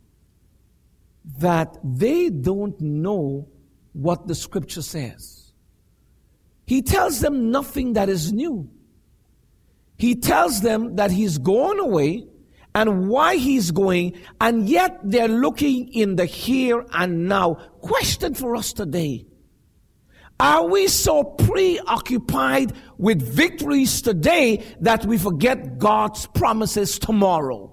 that 1.40 1.78
they 1.86 2.30
don't 2.30 2.82
know 2.82 3.48
what 3.94 4.28
the 4.28 4.36
scripture 4.36 4.82
says. 4.82 5.43
He 6.66 6.82
tells 6.82 7.20
them 7.20 7.52
nothing 7.52 7.94
that 7.94 8.10
is 8.10 8.32
new. 8.32 8.70
He 9.98 10.16
tells 10.16 10.62
them 10.62 10.96
that 10.96 11.12
he's 11.12 11.38
gone 11.38 11.80
away 11.80 12.26
and 12.76 13.08
why 13.08 13.36
he's 13.36 13.72
going, 13.72 14.14
and 14.42 14.68
yet 14.68 15.00
they're 15.04 15.28
looking 15.28 15.94
in 15.94 16.16
the 16.16 16.26
here 16.26 16.86
and 16.94 17.28
now. 17.28 17.56
Question 17.82 18.34
for 18.34 18.56
us 18.56 18.74
today. 18.74 19.26
Are 20.40 20.66
we 20.68 20.88
so 20.88 21.24
preoccupied 21.24 22.74
with 22.98 23.22
victories 23.22 24.02
today 24.02 24.64
that 24.82 25.06
we 25.06 25.18
forget 25.18 25.78
God's 25.78 26.26
promises 26.28 26.98
tomorrow? 26.98 27.70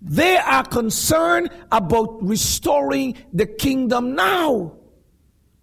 They 0.00 0.38
are 0.38 0.64
concerned 0.64 1.50
about 1.72 2.22
restoring 2.22 3.16
the 3.32 3.46
kingdom 3.46 4.14
now. 4.14 4.79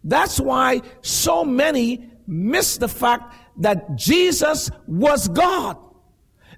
That's 0.07 0.39
why 0.39 0.81
so 1.01 1.43
many 1.43 2.09
miss 2.25 2.77
the 2.77 2.87
fact 2.87 3.35
that 3.57 3.97
Jesus 3.97 4.71
was 4.87 5.27
God. 5.27 5.77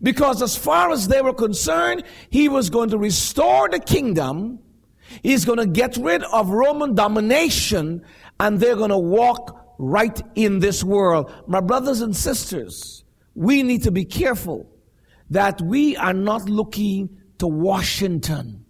Because 0.03 0.43
as 0.43 0.55
far 0.55 0.91
as 0.91 1.07
they 1.07 1.23
were 1.23 1.33
concerned, 1.33 2.03
he 2.29 2.47
was 2.47 2.69
going 2.69 2.91
to 2.91 2.97
restore 2.99 3.67
the 3.67 3.79
kingdom. 3.79 4.59
He's 5.23 5.45
going 5.45 5.57
to 5.57 5.65
get 5.65 5.97
rid 5.97 6.23
of 6.25 6.49
Roman 6.49 6.93
domination 6.93 8.05
and 8.39 8.59
they're 8.59 8.75
going 8.75 8.91
to 8.91 8.97
walk 8.97 9.75
right 9.79 10.21
in 10.35 10.59
this 10.59 10.83
world. 10.83 11.33
My 11.47 11.59
brothers 11.59 12.01
and 12.01 12.15
sisters, 12.15 13.03
we 13.33 13.63
need 13.63 13.81
to 13.83 13.91
be 13.91 14.05
careful 14.05 14.69
that 15.31 15.59
we 15.59 15.97
are 15.97 16.13
not 16.13 16.47
looking 16.47 17.09
to 17.39 17.47
Washington. 17.47 18.63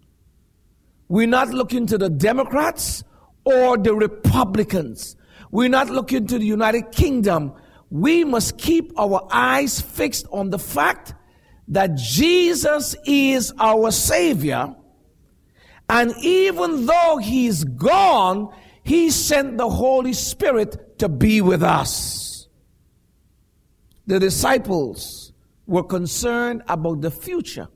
We're 1.08 1.26
not 1.26 1.50
looking 1.50 1.86
to 1.88 1.98
the 1.98 2.08
Democrats 2.08 3.04
or 3.44 3.78
the 3.78 3.94
Republicans. 3.94 5.16
We're 5.50 5.68
not 5.68 5.90
looking 5.90 6.26
to 6.28 6.38
the 6.38 6.44
United 6.44 6.92
Kingdom. 6.92 7.52
We 7.90 8.24
must 8.24 8.58
keep 8.58 8.92
our 8.98 9.26
eyes 9.32 9.80
fixed 9.80 10.26
on 10.30 10.50
the 10.50 10.58
fact 10.58 11.14
that 11.68 11.96
Jesus 11.96 12.94
is 13.04 13.52
our 13.58 13.90
Savior. 13.90 14.74
And 15.88 16.14
even 16.20 16.86
though 16.86 17.18
He's 17.18 17.64
gone, 17.64 18.54
He 18.84 19.10
sent 19.10 19.58
the 19.58 19.68
Holy 19.68 20.12
Spirit 20.12 20.98
to 20.98 21.08
be 21.08 21.40
with 21.40 21.62
us. 21.62 22.48
The 24.06 24.20
disciples 24.20 25.32
were 25.66 25.84
concerned 25.84 26.62
about 26.68 27.00
the 27.00 27.10
future. 27.10 27.68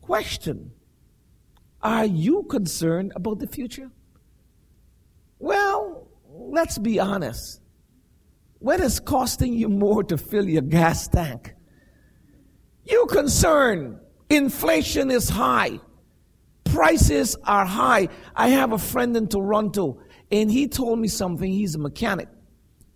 Question 0.00 0.72
Are 1.82 2.04
you 2.04 2.44
concerned 2.44 3.12
about 3.14 3.38
the 3.38 3.46
future? 3.46 3.90
Well, 5.38 6.08
let's 6.30 6.78
be 6.78 6.98
honest. 6.98 7.60
What 8.58 8.80
is 8.80 9.00
costing 9.00 9.52
you 9.52 9.68
more 9.68 10.02
to 10.04 10.16
fill 10.16 10.48
your 10.48 10.62
gas 10.62 11.08
tank? 11.08 11.54
You 12.84 13.06
concerned. 13.06 13.98
Inflation 14.30 15.10
is 15.10 15.28
high. 15.28 15.78
Prices 16.64 17.36
are 17.44 17.64
high. 17.64 18.08
I 18.34 18.48
have 18.48 18.72
a 18.72 18.78
friend 18.78 19.16
in 19.16 19.28
Toronto 19.28 20.00
and 20.30 20.50
he 20.50 20.68
told 20.68 20.98
me 20.98 21.08
something. 21.08 21.50
He's 21.50 21.74
a 21.74 21.78
mechanic. 21.78 22.28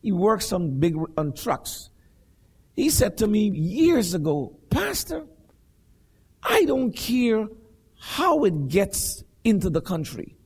He 0.03 0.13
works 0.13 0.53
on 0.53 0.81
big 0.81 0.97
on 1.17 1.33
trucks. 1.35 1.91
He 2.75 2.91
said 2.91 3.19
to 3.19 3.27
me 3.27 3.51
years 3.51 4.15
ago, 4.15 4.59
Pastor, 4.71 5.27
I 6.43 6.65
don't 6.65 6.93
care 6.93 7.47
how 8.01 8.45
it 8.45 8.69
gets 8.69 9.23
into 9.45 9.69
the 9.69 9.83
country. 9.83 10.37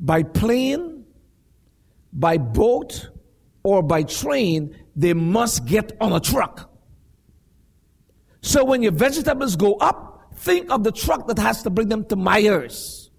By 0.00 0.24
plane, 0.24 0.91
by 2.12 2.38
boat 2.38 3.10
or 3.62 3.82
by 3.82 4.02
train, 4.02 4.76
they 4.96 5.14
must 5.14 5.64
get 5.66 5.92
on 6.00 6.12
a 6.12 6.20
truck. 6.20 6.70
So 8.42 8.64
when 8.64 8.82
your 8.82 8.92
vegetables 8.92 9.56
go 9.56 9.74
up, 9.74 10.34
think 10.36 10.70
of 10.70 10.82
the 10.82 10.92
truck 10.92 11.28
that 11.28 11.38
has 11.38 11.62
to 11.62 11.70
bring 11.70 11.88
them 11.88 12.04
to 12.06 12.16
Myers. 12.16 13.10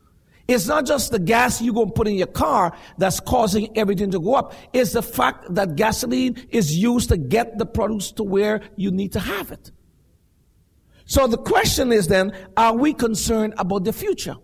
It's 0.48 0.68
not 0.68 0.86
just 0.86 1.12
the 1.12 1.20
gas 1.20 1.62
you're 1.62 1.74
going 1.74 1.88
to 1.88 1.94
put 1.94 2.08
in 2.08 2.16
your 2.16 2.28
car 2.28 2.76
that's 2.98 3.22
causing 3.22 3.76
everything 3.78 4.12
to 4.12 4.20
go 4.20 4.36
up. 4.36 4.54
It's 4.74 4.92
the 4.92 5.02
fact 5.02 5.56
that 5.56 5.78
gasoline 5.78 6.46
is 6.50 6.78
used 6.78 7.10
to 7.10 7.18
get 7.18 7.58
the 7.58 7.66
produce 7.66 8.12
to 8.14 8.24
where 8.24 8.62
you 8.76 8.92
need 8.92 9.14
to 9.14 9.22
have 9.22 9.52
it. 9.52 9.72
So 11.06 11.28
the 11.28 11.38
question 11.38 11.94
is 11.94 12.08
then, 12.08 12.34
are 12.58 12.76
we 12.76 12.94
concerned 12.94 13.54
about 13.58 13.86
the 13.86 13.94
future? 13.94 14.36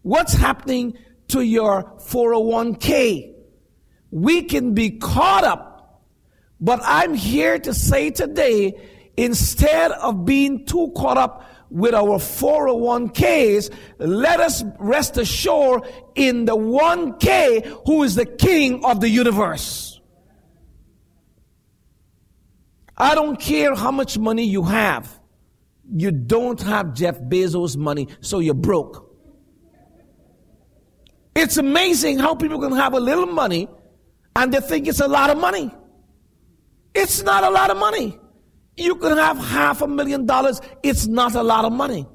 What's 0.00 0.32
happening 0.32 0.96
to 1.28 1.42
your 1.42 1.82
401k? 1.98 3.35
We 4.10 4.42
can 4.42 4.74
be 4.74 4.90
caught 4.90 5.44
up. 5.44 6.02
But 6.60 6.80
I'm 6.82 7.14
here 7.14 7.58
to 7.58 7.74
say 7.74 8.10
today, 8.10 8.80
instead 9.16 9.92
of 9.92 10.24
being 10.24 10.64
too 10.64 10.92
caught 10.96 11.18
up 11.18 11.50
with 11.68 11.94
our 11.94 12.18
401ks, 12.18 13.72
let 13.98 14.40
us 14.40 14.64
rest 14.78 15.18
assured 15.18 15.82
in 16.14 16.44
the 16.44 16.56
1K 16.56 17.82
who 17.84 18.04
is 18.04 18.14
the 18.14 18.24
king 18.24 18.84
of 18.84 19.00
the 19.00 19.08
universe. 19.08 20.00
I 22.96 23.14
don't 23.14 23.38
care 23.38 23.74
how 23.74 23.90
much 23.90 24.16
money 24.16 24.44
you 24.44 24.62
have. 24.62 25.20
you 25.92 26.10
don't 26.10 26.60
have 26.62 26.94
Jeff 26.94 27.20
Bezos' 27.20 27.76
money, 27.76 28.08
so 28.20 28.40
you're 28.40 28.54
broke. 28.54 29.04
It's 31.34 31.58
amazing 31.58 32.18
how 32.18 32.34
people 32.34 32.60
can 32.60 32.72
have 32.72 32.94
a 32.94 33.00
little 33.00 33.26
money 33.26 33.68
and 34.36 34.52
they 34.52 34.60
think 34.60 34.86
it's 34.86 35.00
a 35.00 35.08
lot 35.08 35.30
of 35.30 35.38
money. 35.38 35.70
It's 36.94 37.22
not 37.22 37.42
a 37.42 37.50
lot 37.50 37.70
of 37.70 37.78
money. 37.78 38.18
You 38.76 38.94
can 38.96 39.16
have 39.16 39.38
half 39.38 39.80
a 39.80 39.88
million 39.88 40.26
dollars, 40.26 40.60
it's 40.82 41.06
not 41.06 41.34
a 41.34 41.42
lot 41.42 41.64
of 41.64 41.72
money. 41.72 42.06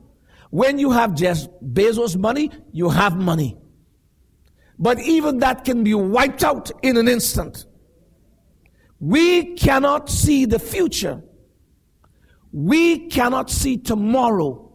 When 0.51 0.77
you 0.77 0.91
have 0.91 1.15
Jeff 1.15 1.39
Bezos' 1.63 2.15
money, 2.15 2.51
you 2.71 2.89
have 2.89 3.17
money. 3.17 3.57
But 4.77 4.99
even 4.99 5.39
that 5.39 5.65
can 5.65 5.83
be 5.83 5.93
wiped 5.93 6.43
out 6.43 6.71
in 6.83 6.97
an 6.97 7.07
instant. 7.07 7.65
We 8.99 9.55
cannot 9.55 10.09
see 10.09 10.45
the 10.45 10.59
future. 10.59 11.23
We 12.51 13.07
cannot 13.07 13.49
see 13.49 13.77
tomorrow. 13.77 14.71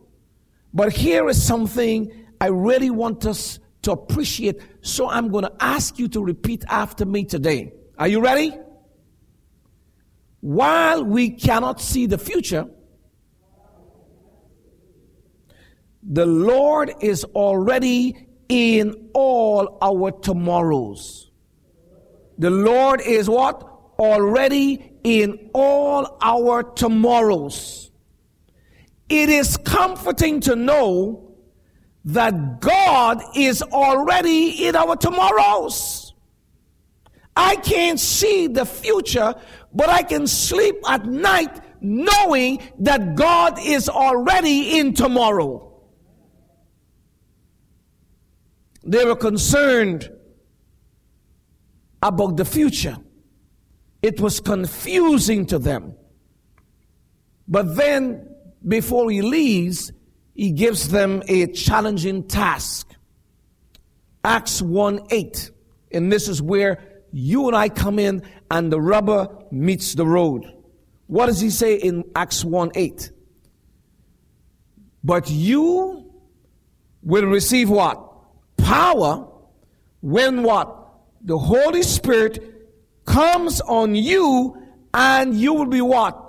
But 0.74 0.92
here 0.92 1.28
is 1.28 1.40
something 1.40 2.11
I 2.40 2.48
really 2.48 2.90
want 2.90 3.24
us 3.26 3.61
to 3.82 3.92
appreciate. 3.92 4.61
So 4.87 5.11
I'm 5.11 5.31
going 5.31 5.42
to 5.42 5.53
ask 5.59 5.99
you 5.99 6.07
to 6.11 6.22
repeat 6.25 6.64
after 6.68 7.05
me 7.05 7.25
today. 7.25 7.72
Are 7.99 8.07
you 8.07 8.20
ready? 8.20 8.57
While 10.40 11.03
we 11.03 11.31
cannot 11.31 11.81
see 11.81 12.07
the 12.07 12.18
future, 12.18 12.68
the 16.05 16.25
Lord 16.25 16.92
is 17.01 17.25
already 17.25 18.29
in 18.49 19.11
all 19.12 19.77
our 19.83 20.12
tomorrows. 20.12 21.33
The 22.38 22.51
Lord 22.51 23.01
is 23.01 23.29
what? 23.29 23.62
Already 23.99 24.92
in 25.03 25.51
all 25.53 26.16
our 26.22 26.62
tomorrows. 26.62 27.90
It 29.09 29.31
is 29.31 29.57
comforting 29.57 30.38
to 30.42 30.55
know 30.55 31.26
that 32.07 32.61
God 32.61 33.21
is 33.35 33.62
already 33.62 34.66
in 34.66 34.77
our 34.77 34.97
tomorrows. 34.97 36.14
I 37.37 37.57
can't 37.57 37.99
see 37.99 38.47
the 38.47 38.64
future, 38.64 39.35
but 39.75 39.88
I 39.88 40.03
can 40.03 40.29
sleep 40.29 40.77
at 40.88 41.05
night 41.05 41.61
knowing 41.81 42.62
that 42.79 43.16
God 43.16 43.59
is 43.61 43.88
already 43.88 44.79
in 44.79 44.95
tomorrow. 44.95 45.62
They 48.85 49.05
were 49.05 49.16
concerned 49.16 50.09
about 52.01 52.37
the 52.37 52.45
future. 52.45 52.97
It 54.01 54.21
was 54.21 54.38
confusing 54.38 55.45
to 55.47 55.59
them. 55.59 55.97
But 57.49 57.75
then, 57.75 58.29
before 58.66 59.11
he 59.11 59.23
leaves, 59.23 59.90
he 60.37 60.51
gives 60.51 60.90
them 60.90 61.22
a 61.29 61.46
challenging 61.46 62.22
task. 62.22 62.94
Acts 64.22 64.61
1 64.61 65.07
8. 65.11 65.51
And 65.92 66.12
this 66.12 66.29
is 66.29 66.42
where 66.42 67.03
you 67.11 67.46
and 67.46 67.57
I 67.57 67.70
come 67.70 67.99
in 67.99 68.22
and 68.51 68.70
the 68.70 68.81
rubber 68.81 69.29
meets 69.51 69.94
the 69.94 70.05
road. 70.05 70.44
What 71.07 71.27
does 71.27 71.40
he 71.40 71.49
say 71.49 71.77
in 71.77 72.05
Acts 72.14 72.44
1 72.44 72.72
8? 72.75 73.11
But 75.03 75.31
you 75.31 76.12
will 77.03 77.27
receive 77.27 77.70
what? 77.70 78.03
Power 78.59 79.27
when 80.03 80.42
what? 80.42 80.77
The 81.22 81.38
Holy 81.38 81.83
Spirit 81.83 82.68
comes 83.07 83.62
on 83.62 83.94
you 83.94 84.61
and 84.92 85.35
you 85.35 85.55
will 85.55 85.66
be 85.66 85.81
what? 85.81 86.22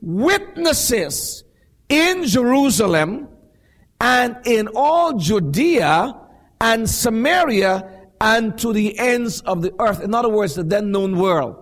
Witnesses 0.00 1.44
in 1.90 2.24
Jerusalem 2.24 3.28
and 4.02 4.36
in 4.44 4.68
all 4.74 5.16
Judea 5.16 6.12
and 6.60 6.90
Samaria 6.90 8.08
and 8.20 8.58
to 8.58 8.72
the 8.72 8.98
ends 8.98 9.40
of 9.42 9.62
the 9.62 9.72
earth. 9.78 10.02
In 10.02 10.12
other 10.12 10.28
words, 10.28 10.56
the 10.56 10.64
then 10.64 10.90
known 10.90 11.16
world. 11.16 11.56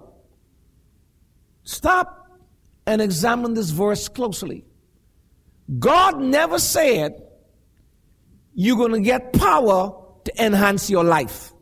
Stop 1.64 2.40
and 2.86 3.02
examine 3.02 3.52
this 3.52 3.70
verse 3.70 4.08
closely. 4.08 4.64
God 5.78 6.18
never 6.18 6.58
said 6.58 7.22
you're 8.54 8.78
going 8.78 8.92
to 8.92 9.00
get 9.00 9.34
power 9.34 9.92
to 10.24 10.44
enhance 10.44 10.88
your 10.88 11.04
life. 11.04 11.52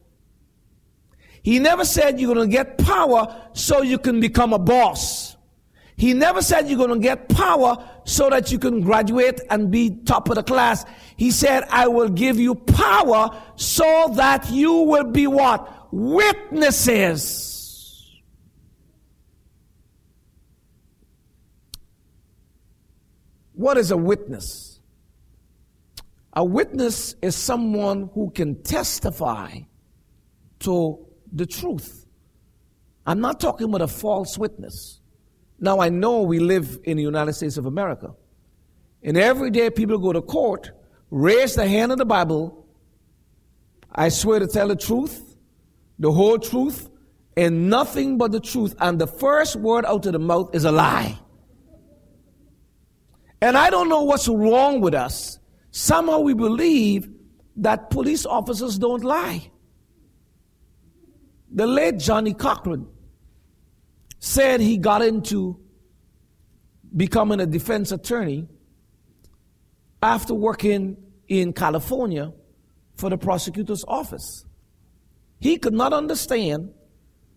He 1.42 1.58
never 1.58 1.84
said 1.84 2.20
you're 2.20 2.32
going 2.32 2.48
to 2.48 2.56
get 2.56 2.78
power 2.78 3.48
so 3.52 3.82
you 3.82 3.98
can 3.98 4.20
become 4.20 4.52
a 4.52 4.58
boss. 4.60 5.27
He 5.98 6.14
never 6.14 6.40
said 6.40 6.68
you're 6.68 6.78
going 6.78 6.90
to 6.90 6.98
get 7.00 7.28
power 7.28 7.76
so 8.04 8.30
that 8.30 8.52
you 8.52 8.58
can 8.60 8.82
graduate 8.82 9.40
and 9.50 9.68
be 9.68 9.90
top 9.90 10.28
of 10.28 10.36
the 10.36 10.44
class. 10.44 10.84
He 11.16 11.32
said, 11.32 11.64
I 11.70 11.88
will 11.88 12.08
give 12.08 12.38
you 12.38 12.54
power 12.54 13.30
so 13.56 14.12
that 14.14 14.48
you 14.48 14.72
will 14.72 15.10
be 15.10 15.26
what? 15.26 15.92
Witnesses. 15.92 17.48
What 23.54 23.76
is 23.76 23.90
a 23.90 23.96
witness? 23.96 24.78
A 26.34 26.44
witness 26.44 27.16
is 27.20 27.34
someone 27.34 28.08
who 28.14 28.30
can 28.30 28.62
testify 28.62 29.62
to 30.60 31.04
the 31.32 31.44
truth. 31.44 32.06
I'm 33.04 33.20
not 33.20 33.40
talking 33.40 33.64
about 33.64 33.82
a 33.82 33.88
false 33.88 34.38
witness. 34.38 35.00
Now, 35.60 35.80
I 35.80 35.88
know 35.88 36.22
we 36.22 36.38
live 36.38 36.78
in 36.84 36.96
the 36.96 37.02
United 37.02 37.32
States 37.32 37.56
of 37.56 37.66
America. 37.66 38.14
And 39.02 39.16
every 39.16 39.50
day 39.50 39.70
people 39.70 39.98
go 39.98 40.12
to 40.12 40.22
court, 40.22 40.70
raise 41.10 41.54
the 41.54 41.66
hand 41.66 41.92
of 41.92 41.98
the 41.98 42.04
Bible. 42.04 42.66
I 43.92 44.08
swear 44.08 44.38
to 44.38 44.46
tell 44.46 44.68
the 44.68 44.76
truth, 44.76 45.36
the 45.98 46.12
whole 46.12 46.38
truth, 46.38 46.88
and 47.36 47.70
nothing 47.70 48.18
but 48.18 48.32
the 48.32 48.40
truth. 48.40 48.74
And 48.78 49.00
the 49.00 49.06
first 49.06 49.56
word 49.56 49.84
out 49.84 50.06
of 50.06 50.12
the 50.12 50.18
mouth 50.18 50.54
is 50.54 50.64
a 50.64 50.72
lie. 50.72 51.18
And 53.40 53.56
I 53.56 53.70
don't 53.70 53.88
know 53.88 54.02
what's 54.02 54.28
wrong 54.28 54.80
with 54.80 54.94
us. 54.94 55.38
Somehow 55.70 56.20
we 56.20 56.34
believe 56.34 57.08
that 57.56 57.90
police 57.90 58.26
officers 58.26 58.78
don't 58.78 59.04
lie. 59.04 59.50
The 61.50 61.66
late 61.66 61.98
Johnnie 61.98 62.34
Cochran 62.34 62.86
said 64.18 64.60
he 64.60 64.76
got 64.76 65.02
into 65.02 65.58
becoming 66.96 67.40
a 67.40 67.46
defense 67.46 67.92
attorney 67.92 68.48
after 70.02 70.34
working 70.34 70.96
in 71.28 71.52
California 71.52 72.32
for 72.96 73.10
the 73.10 73.18
prosecutor's 73.18 73.84
office. 73.86 74.44
He 75.40 75.58
could 75.58 75.74
not 75.74 75.92
understand 75.92 76.72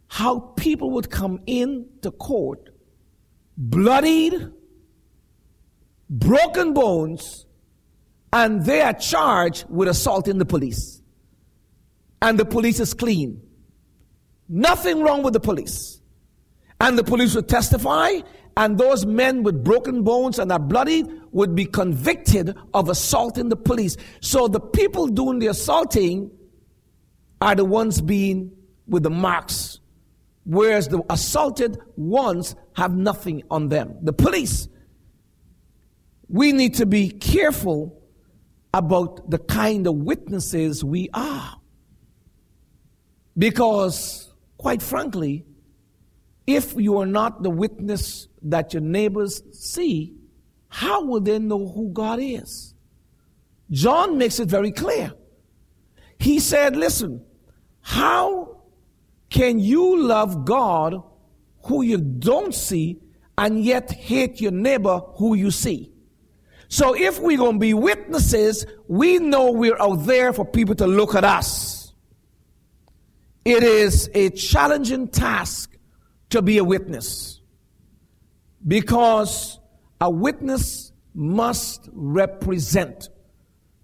how 0.08 0.40
people 0.40 0.92
would 0.92 1.10
come 1.10 1.40
in 1.46 1.88
into 2.04 2.12
court 2.12 2.70
bloodied, 3.58 4.52
broken 6.10 6.74
bones, 6.74 7.46
and 8.34 8.66
they 8.66 8.82
are 8.82 8.94
charged 8.94 9.66
with 9.70 9.88
assaulting 9.88 10.38
the 10.38 10.46
police. 10.46 11.02
And 12.22 12.40
the 12.40 12.46
police 12.46 12.80
is 12.80 12.94
clean. 12.94 13.42
Nothing 14.48 15.02
wrong 15.02 15.24
with 15.24 15.34
the 15.34 15.40
police. 15.40 16.01
And 16.82 16.98
the 16.98 17.04
police 17.04 17.36
would 17.36 17.48
testify, 17.48 18.10
and 18.58 18.78
those 18.80 19.06
men 19.06 19.44
with 19.44 19.64
broken 19.64 20.02
bones 20.04 20.40
and 20.40 20.52
are 20.52 20.60
bloody 20.60 21.06
would 21.32 21.56
be 21.56 21.64
convicted 21.64 22.58
of 22.74 22.90
assaulting 22.90 23.50
the 23.50 23.56
police. 23.56 23.96
So 24.20 24.48
the 24.48 24.60
people 24.60 25.06
doing 25.06 25.38
the 25.38 25.48
assaulting 25.48 26.32
are 27.40 27.54
the 27.54 27.66
ones 27.66 28.02
being 28.02 28.52
with 28.88 29.04
the 29.04 29.12
marks, 29.12 29.80
whereas 30.44 30.88
the 30.88 31.04
assaulted 31.10 31.78
ones 31.98 32.56
have 32.76 32.96
nothing 32.96 33.44
on 33.52 33.70
them. 33.70 33.96
The 34.02 34.14
police. 34.14 34.68
We 36.30 36.52
need 36.52 36.74
to 36.76 36.88
be 36.88 37.10
careful 37.10 38.02
about 38.74 39.30
the 39.30 39.38
kind 39.38 39.86
of 39.86 39.96
witnesses 39.98 40.84
we 40.84 41.10
are. 41.14 41.58
Because, 43.38 44.34
quite 44.58 44.82
frankly, 44.82 45.46
if 46.48 46.74
you 46.76 46.98
are 46.98 47.06
not 47.06 47.44
the 47.44 47.50
witness 47.50 48.28
that 48.44 48.74
your 48.74 48.82
neighbors 48.82 49.44
see, 49.52 50.16
how 50.68 51.04
will 51.04 51.22
they 51.22 51.40
know 51.40 51.68
who 51.68 51.90
God 51.90 52.20
is? 52.22 52.74
John 53.70 54.18
makes 54.18 54.40
it 54.40 54.50
very 54.50 54.72
clear. 54.72 55.14
He 56.20 56.40
said, 56.40 56.76
Listen, 56.76 57.24
how 57.82 58.62
can 59.30 59.60
you 59.60 60.02
love 60.02 60.46
God 60.46 61.02
who 61.64 61.84
you 61.84 61.98
don't 61.98 62.54
see 62.54 63.00
and 63.38 63.64
yet 63.64 63.92
hate 63.92 64.42
your 64.42 64.52
neighbor 64.52 65.00
who 65.16 65.36
you 65.36 65.52
see? 65.52 65.92
So 66.68 66.96
if 66.96 67.20
we're 67.20 67.38
going 67.38 67.56
to 67.56 67.60
be 67.60 67.74
witnesses, 67.74 68.66
we 68.88 69.20
know 69.20 69.52
we're 69.52 69.80
out 69.82 70.06
there 70.06 70.32
for 70.32 70.46
people 70.46 70.76
to 70.76 70.88
look 70.88 71.16
at 71.16 71.24
us. 71.24 71.94
It 73.44 73.64
is 73.64 74.10
a 74.14 74.30
challenging 74.30 75.08
task 75.08 75.71
to 76.32 76.42
be 76.42 76.58
a 76.58 76.64
witness. 76.64 77.42
Because 78.68 79.60
a 80.00 80.10
witness 80.10 80.92
must 81.14 81.90
represent. 81.94 83.10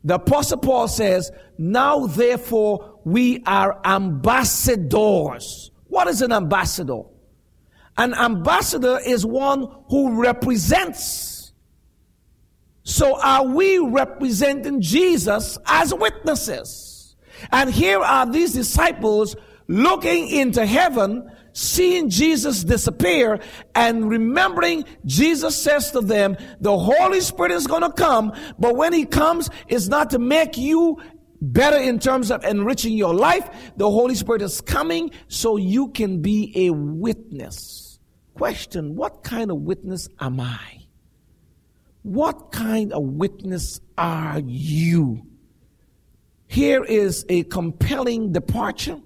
The 0.03 0.15
Apostle 0.15 0.57
Paul 0.57 0.87
says, 0.87 1.31
Now 1.57 2.07
therefore 2.07 2.99
we 3.03 3.43
are 3.45 3.79
ambassadors. 3.85 5.71
What 5.87 6.07
is 6.07 6.21
an 6.21 6.31
ambassador? 6.31 7.01
An 7.97 8.13
ambassador 8.13 8.99
is 9.05 9.25
one 9.25 9.67
who 9.89 10.21
represents. 10.21 11.51
So 12.83 13.19
are 13.19 13.45
we 13.45 13.79
representing 13.79 14.81
Jesus 14.81 15.57
as 15.65 15.93
witnesses? 15.93 17.15
And 17.51 17.69
here 17.69 17.99
are 17.99 18.25
these 18.25 18.53
disciples 18.53 19.35
looking 19.67 20.29
into 20.29 20.65
heaven, 20.65 21.29
seeing 21.57 22.07
Jesus 22.09 22.63
disappear, 22.63 23.39
and 23.73 24.07
remembering 24.07 24.85
Jesus 25.05 25.59
says 25.59 25.91
to 25.91 26.01
them, 26.01 26.37
the 26.61 26.77
Holy 26.77 27.19
Spirit 27.19 27.51
is 27.51 27.65
going 27.65 27.81
to 27.81 27.91
come, 27.91 28.31
but 28.59 28.75
when 28.75 28.93
He 28.93 29.05
comes, 29.05 29.49
it's 29.67 29.87
not 29.87 30.11
to 30.11 30.19
make 30.19 30.57
you 30.57 31.01
better 31.41 31.77
in 31.77 31.97
terms 31.99 32.29
of 32.29 32.43
enriching 32.43 32.93
your 32.93 33.13
life. 33.13 33.49
The 33.75 33.89
Holy 33.89 34.13
Spirit 34.13 34.41
is 34.43 34.61
coming 34.61 35.11
so 35.27 35.57
you 35.57 35.89
can 35.89 36.21
be 36.21 36.67
a 36.67 36.69
witness. 36.69 37.99
Question 38.35 38.95
What 38.95 39.23
kind 39.23 39.49
of 39.49 39.57
witness 39.57 40.07
am 40.19 40.39
I? 40.39 40.83
What 42.03 42.51
kind 42.51 42.93
of 42.93 43.03
witness 43.03 43.81
are 43.97 44.39
you? 44.45 45.23
Here 46.47 46.83
is 46.83 47.25
a 47.27 47.43
compelling 47.43 48.31
departure, 48.31 48.99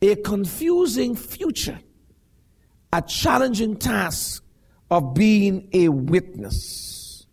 a 0.00 0.16
confusing 0.16 1.16
future, 1.16 1.80
a 2.92 3.02
challenging 3.02 3.76
task 3.76 4.44
of 4.90 5.14
being 5.14 5.68
a 5.72 5.88
witness. 5.88 7.26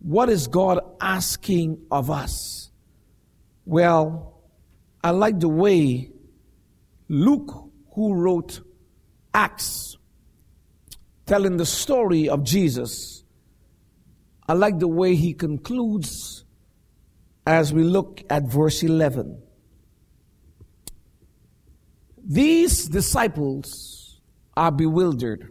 What 0.00 0.28
is 0.28 0.46
God 0.46 0.80
asking 1.00 1.86
of 1.90 2.10
us? 2.10 2.70
Well, 3.64 4.40
I 5.02 5.10
like 5.10 5.40
the 5.40 5.48
way 5.48 6.10
Luke, 7.08 7.70
who 7.94 8.14
wrote 8.14 8.60
Acts, 9.32 9.96
telling 11.26 11.56
the 11.56 11.66
story 11.66 12.28
of 12.28 12.44
Jesus. 12.44 13.24
I 14.46 14.54
like 14.54 14.78
the 14.78 14.88
way 14.88 15.14
he 15.14 15.34
concludes 15.34 16.44
as 17.46 17.72
we 17.72 17.82
look 17.82 18.22
at 18.30 18.44
verse 18.44 18.82
11. 18.82 19.42
These 22.28 22.88
disciples 22.88 24.20
are 24.54 24.70
bewildered. 24.70 25.50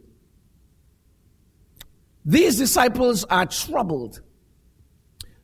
These 2.24 2.58
disciples 2.58 3.24
are 3.24 3.48
troubled. 3.48 4.22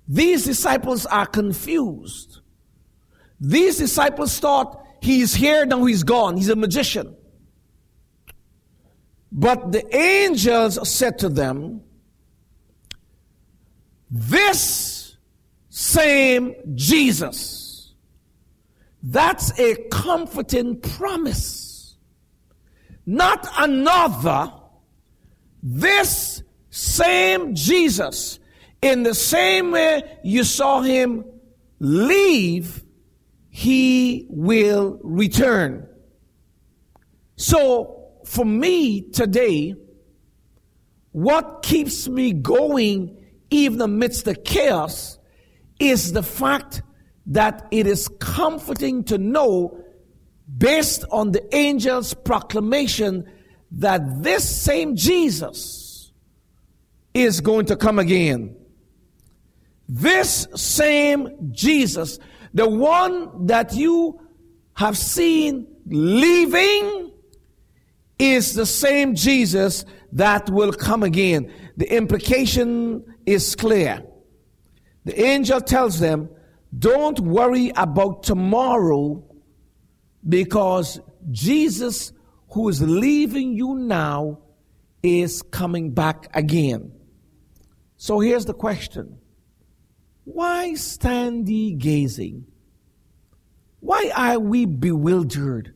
These 0.07 0.45
disciples 0.45 1.07
are 1.07 1.25
confused. 1.25 2.41
These 3.39 3.77
disciples 3.77 4.37
thought 4.39 4.85
he's 5.01 5.33
here, 5.33 5.65
now 5.65 5.83
he's 5.85 6.03
gone. 6.03 6.37
He's 6.37 6.49
a 6.49 6.55
magician. 6.55 7.15
But 9.31 9.71
the 9.71 9.95
angels 9.95 10.87
said 10.87 11.17
to 11.19 11.29
them, 11.29 11.81
This 14.11 15.17
same 15.69 16.53
Jesus, 16.75 17.62
that's 19.03 19.57
a 19.59 19.75
comforting 19.91 20.79
promise. 20.79 21.97
Not 23.05 23.45
another, 23.57 24.53
this 25.61 26.41
same 26.69 27.53
Jesus, 27.53 28.39
in 28.81 29.03
the 29.03 29.13
same 29.13 29.71
way 29.71 30.19
you 30.23 30.45
saw 30.45 30.81
him 30.81 31.25
leave, 31.79 32.83
he 33.49 34.25
will 34.29 34.99
return. 35.03 35.87
So 37.35 38.07
for 38.25 38.45
me 38.45 39.01
today, 39.01 39.75
what 41.11 41.61
keeps 41.61 42.07
me 42.07 42.31
going 42.31 43.17
even 43.49 43.81
amidst 43.81 44.25
the 44.25 44.33
chaos 44.33 45.19
is 45.77 46.13
the 46.13 46.23
fact 46.23 46.81
that 47.25 47.67
it 47.71 47.87
is 47.87 48.07
comforting 48.19 49.03
to 49.05 49.17
know, 49.17 49.83
based 50.57 51.05
on 51.11 51.31
the 51.31 51.53
angel's 51.55 52.13
proclamation, 52.13 53.29
that 53.71 54.21
this 54.21 54.47
same 54.63 54.95
Jesus 54.95 56.11
is 57.13 57.41
going 57.41 57.65
to 57.67 57.75
come 57.75 57.99
again. 57.99 58.55
This 59.87 60.47
same 60.55 61.51
Jesus, 61.51 62.19
the 62.53 62.67
one 62.69 63.47
that 63.47 63.73
you 63.73 64.19
have 64.75 64.97
seen 64.97 65.67
leaving 65.85 67.11
is 68.19 68.53
the 68.53 68.65
same 68.65 69.15
Jesus 69.15 69.85
that 70.13 70.49
will 70.49 70.71
come 70.71 71.03
again. 71.03 71.51
The 71.77 71.93
implication 71.95 73.03
is 73.25 73.55
clear. 73.55 74.03
The 75.05 75.19
angel 75.19 75.61
tells 75.61 75.99
them, 75.99 76.29
don't 76.79 77.19
worry 77.19 77.71
about 77.75 78.23
tomorrow 78.23 79.23
because 80.27 80.99
Jesus, 81.31 82.11
who 82.51 82.69
is 82.69 82.81
leaving 82.81 83.53
you 83.53 83.75
now, 83.75 84.39
is 85.01 85.41
coming 85.41 85.91
back 85.91 86.29
again. 86.33 86.93
So 87.97 88.19
here's 88.19 88.45
the 88.45 88.53
question 88.53 89.19
Why 90.23 90.73
stand 90.75 91.49
ye 91.49 91.73
gazing? 91.73 92.45
Why 93.79 94.11
are 94.15 94.39
we 94.39 94.65
bewildered? 94.65 95.73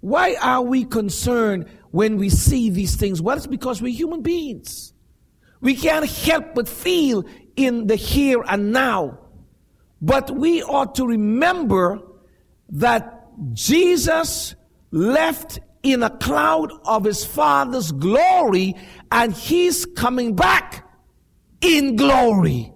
Why 0.00 0.36
are 0.40 0.62
we 0.62 0.84
concerned 0.84 1.66
when 1.90 2.16
we 2.16 2.28
see 2.28 2.70
these 2.70 2.96
things? 2.96 3.22
Well, 3.22 3.36
it's 3.36 3.46
because 3.46 3.80
we're 3.80 3.94
human 3.94 4.20
beings. 4.20 4.92
We 5.60 5.76
can't 5.76 6.06
help 6.06 6.54
but 6.54 6.68
feel 6.68 7.24
in 7.56 7.86
the 7.86 7.96
here 7.96 8.42
and 8.46 8.72
now. 8.72 9.21
But 10.02 10.30
we 10.30 10.62
ought 10.62 10.96
to 10.96 11.06
remember 11.06 12.00
that 12.70 13.28
Jesus 13.54 14.54
left 14.90 15.60
in 15.82 16.02
a 16.02 16.10
cloud 16.10 16.72
of 16.84 17.04
his 17.04 17.24
Father's 17.24 17.92
glory 17.92 18.74
and 19.10 19.32
he's 19.32 19.86
coming 19.86 20.36
back 20.36 20.86
in 21.62 21.96
glory. 21.96 22.72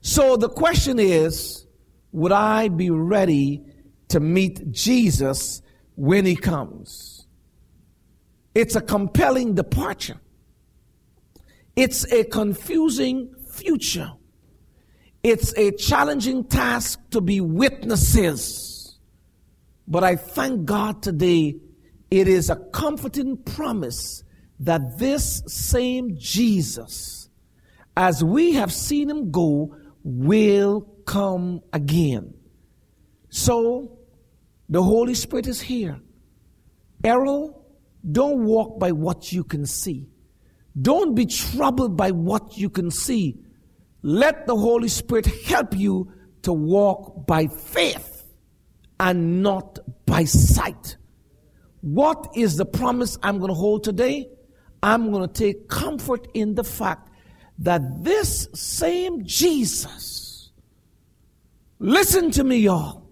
So 0.00 0.36
the 0.36 0.48
question 0.48 0.98
is, 0.98 1.66
would 2.12 2.32
I 2.32 2.68
be 2.68 2.88
ready 2.88 3.62
to 4.08 4.20
meet 4.20 4.72
Jesus 4.72 5.62
when 5.94 6.24
he 6.24 6.36
comes. 6.36 7.26
It's 8.54 8.74
a 8.74 8.80
compelling 8.80 9.54
departure. 9.54 10.20
It's 11.76 12.10
a 12.12 12.24
confusing 12.24 13.34
future. 13.50 14.12
It's 15.22 15.52
a 15.56 15.72
challenging 15.72 16.44
task 16.44 17.00
to 17.10 17.20
be 17.20 17.40
witnesses. 17.40 18.98
But 19.86 20.04
I 20.04 20.16
thank 20.16 20.64
God 20.64 21.02
today 21.02 21.56
it 22.10 22.28
is 22.28 22.50
a 22.50 22.56
comforting 22.56 23.36
promise 23.36 24.22
that 24.60 24.98
this 24.98 25.42
same 25.46 26.16
Jesus, 26.18 27.28
as 27.96 28.22
we 28.22 28.54
have 28.54 28.72
seen 28.72 29.10
him 29.10 29.30
go, 29.30 29.74
will 30.04 30.82
come 31.04 31.62
again. 31.72 32.34
So 33.30 33.98
the 34.68 34.82
Holy 34.82 35.14
Spirit 35.14 35.46
is 35.46 35.60
here. 35.60 36.00
Errol, 37.04 37.64
don't 38.10 38.44
walk 38.44 38.78
by 38.78 38.92
what 38.92 39.32
you 39.32 39.44
can 39.44 39.66
see. 39.66 40.08
Don't 40.80 41.14
be 41.14 41.26
troubled 41.26 41.96
by 41.96 42.10
what 42.10 42.56
you 42.56 42.70
can 42.70 42.90
see. 42.90 43.40
Let 44.02 44.46
the 44.46 44.56
Holy 44.56 44.88
Spirit 44.88 45.26
help 45.26 45.76
you 45.76 46.12
to 46.42 46.52
walk 46.52 47.26
by 47.26 47.46
faith 47.46 48.24
and 49.00 49.42
not 49.42 49.78
by 50.06 50.24
sight. 50.24 50.96
What 51.80 52.32
is 52.34 52.56
the 52.56 52.64
promise 52.64 53.18
I'm 53.22 53.38
going 53.38 53.50
to 53.50 53.54
hold 53.54 53.84
today? 53.84 54.28
I'm 54.82 55.10
going 55.10 55.28
to 55.28 55.32
take 55.32 55.68
comfort 55.68 56.28
in 56.34 56.54
the 56.54 56.64
fact 56.64 57.10
that 57.58 58.04
this 58.04 58.48
same 58.54 59.24
Jesus, 59.24 60.50
listen 61.80 62.30
to 62.32 62.44
me, 62.44 62.58
y'all 62.58 63.08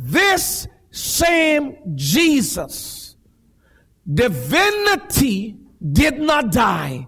this 0.00 0.66
same 0.90 1.76
Jesus, 1.94 3.16
divinity 4.12 5.58
did 5.92 6.18
not 6.18 6.52
die. 6.52 7.06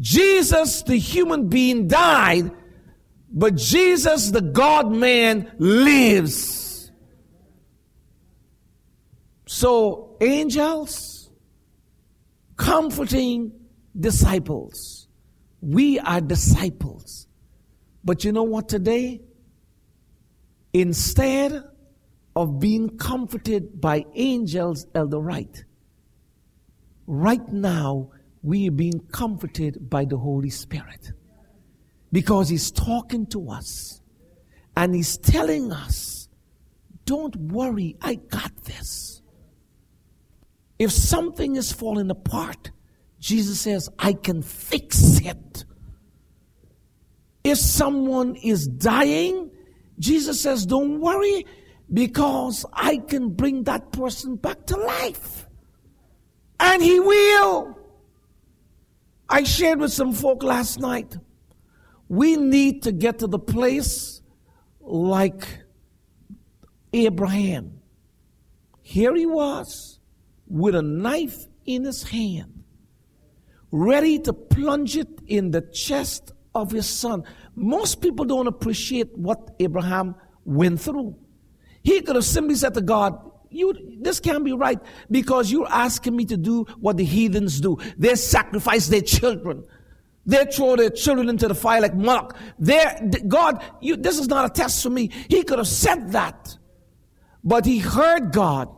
Jesus, 0.00 0.82
the 0.82 0.96
human 0.96 1.48
being, 1.48 1.88
died, 1.88 2.50
but 3.30 3.54
Jesus, 3.56 4.30
the 4.30 4.40
God 4.40 4.90
man, 4.92 5.50
lives. 5.58 6.90
So, 9.46 10.16
angels, 10.20 11.30
comforting 12.56 13.52
disciples, 13.98 15.08
We 15.60 16.00
are 16.00 16.20
disciples. 16.20 17.28
But 18.04 18.24
you 18.24 18.32
know 18.32 18.42
what 18.42 18.68
today? 18.68 19.20
Instead 20.72 21.62
of 22.34 22.58
being 22.58 22.96
comforted 22.96 23.80
by 23.80 24.04
angels, 24.14 24.86
Elder 24.94 25.20
Wright, 25.20 25.64
right 27.06 27.46
now 27.48 28.10
we 28.42 28.68
are 28.68 28.72
being 28.72 29.00
comforted 29.12 29.88
by 29.88 30.04
the 30.04 30.16
Holy 30.16 30.50
Spirit 30.50 31.12
because 32.10 32.48
He's 32.48 32.70
talking 32.70 33.26
to 33.26 33.50
us 33.50 34.00
and 34.76 34.94
He's 34.94 35.16
telling 35.16 35.72
us, 35.72 36.28
don't 37.04 37.34
worry, 37.36 37.96
I 38.00 38.16
got 38.16 38.52
this. 38.64 39.22
If 40.78 40.90
something 40.90 41.56
is 41.56 41.72
falling 41.72 42.10
apart, 42.10 42.72
Jesus 43.20 43.60
says, 43.60 43.88
I 43.98 44.14
can 44.14 44.42
fix 44.42 45.20
it. 45.20 45.64
If 47.44 47.58
someone 47.58 48.34
is 48.36 48.66
dying, 48.66 49.50
Jesus 49.98 50.40
says, 50.40 50.66
don't 50.66 51.00
worry 51.00 51.46
because 51.92 52.64
I 52.72 52.96
can 52.96 53.30
bring 53.30 53.64
that 53.64 53.92
person 53.92 54.36
back 54.36 54.66
to 54.66 54.76
life. 54.76 55.46
And 56.58 56.82
He 56.82 56.98
will. 56.98 57.78
I 59.28 59.44
shared 59.44 59.80
with 59.80 59.92
some 59.92 60.12
folk 60.12 60.42
last 60.42 60.78
night. 60.78 61.16
We 62.08 62.36
need 62.36 62.82
to 62.82 62.92
get 62.92 63.20
to 63.20 63.26
the 63.26 63.38
place 63.38 64.20
like 64.80 65.46
Abraham. 66.92 67.80
Here 68.82 69.14
he 69.14 69.26
was 69.26 69.98
with 70.46 70.74
a 70.74 70.82
knife 70.82 71.46
in 71.64 71.84
his 71.84 72.02
hand, 72.02 72.64
ready 73.70 74.18
to 74.18 74.32
plunge 74.32 74.96
it 74.98 75.08
in 75.26 75.50
the 75.50 75.62
chest 75.62 76.32
of 76.54 76.70
his 76.70 76.86
son. 76.86 77.24
Most 77.54 78.02
people 78.02 78.26
don't 78.26 78.46
appreciate 78.46 79.16
what 79.16 79.54
Abraham 79.60 80.14
went 80.44 80.80
through. 80.80 81.16
He 81.82 82.00
could 82.02 82.16
have 82.16 82.24
simply 82.24 82.54
said 82.54 82.74
to 82.74 82.82
God, 82.82 83.31
you, 83.52 83.74
this 84.00 84.20
can't 84.20 84.44
be 84.44 84.52
right 84.52 84.78
because 85.10 85.50
you're 85.50 85.68
asking 85.68 86.16
me 86.16 86.24
to 86.26 86.36
do 86.36 86.64
what 86.80 86.96
the 86.96 87.04
heathens 87.04 87.60
do. 87.60 87.78
They 87.98 88.14
sacrifice 88.14 88.88
their 88.88 89.00
children. 89.02 89.64
They 90.24 90.44
throw 90.46 90.76
their 90.76 90.90
children 90.90 91.28
into 91.28 91.48
the 91.48 91.54
fire 91.54 91.80
like 91.80 91.94
Moloch. 91.94 92.36
They're, 92.58 93.10
God, 93.26 93.62
you, 93.80 93.96
this 93.96 94.18
is 94.18 94.28
not 94.28 94.44
a 94.44 94.48
test 94.50 94.82
for 94.82 94.90
me. 94.90 95.10
He 95.28 95.42
could 95.42 95.58
have 95.58 95.68
said 95.68 96.12
that. 96.12 96.56
But 97.42 97.64
he 97.64 97.78
heard 97.78 98.32
God. 98.32 98.68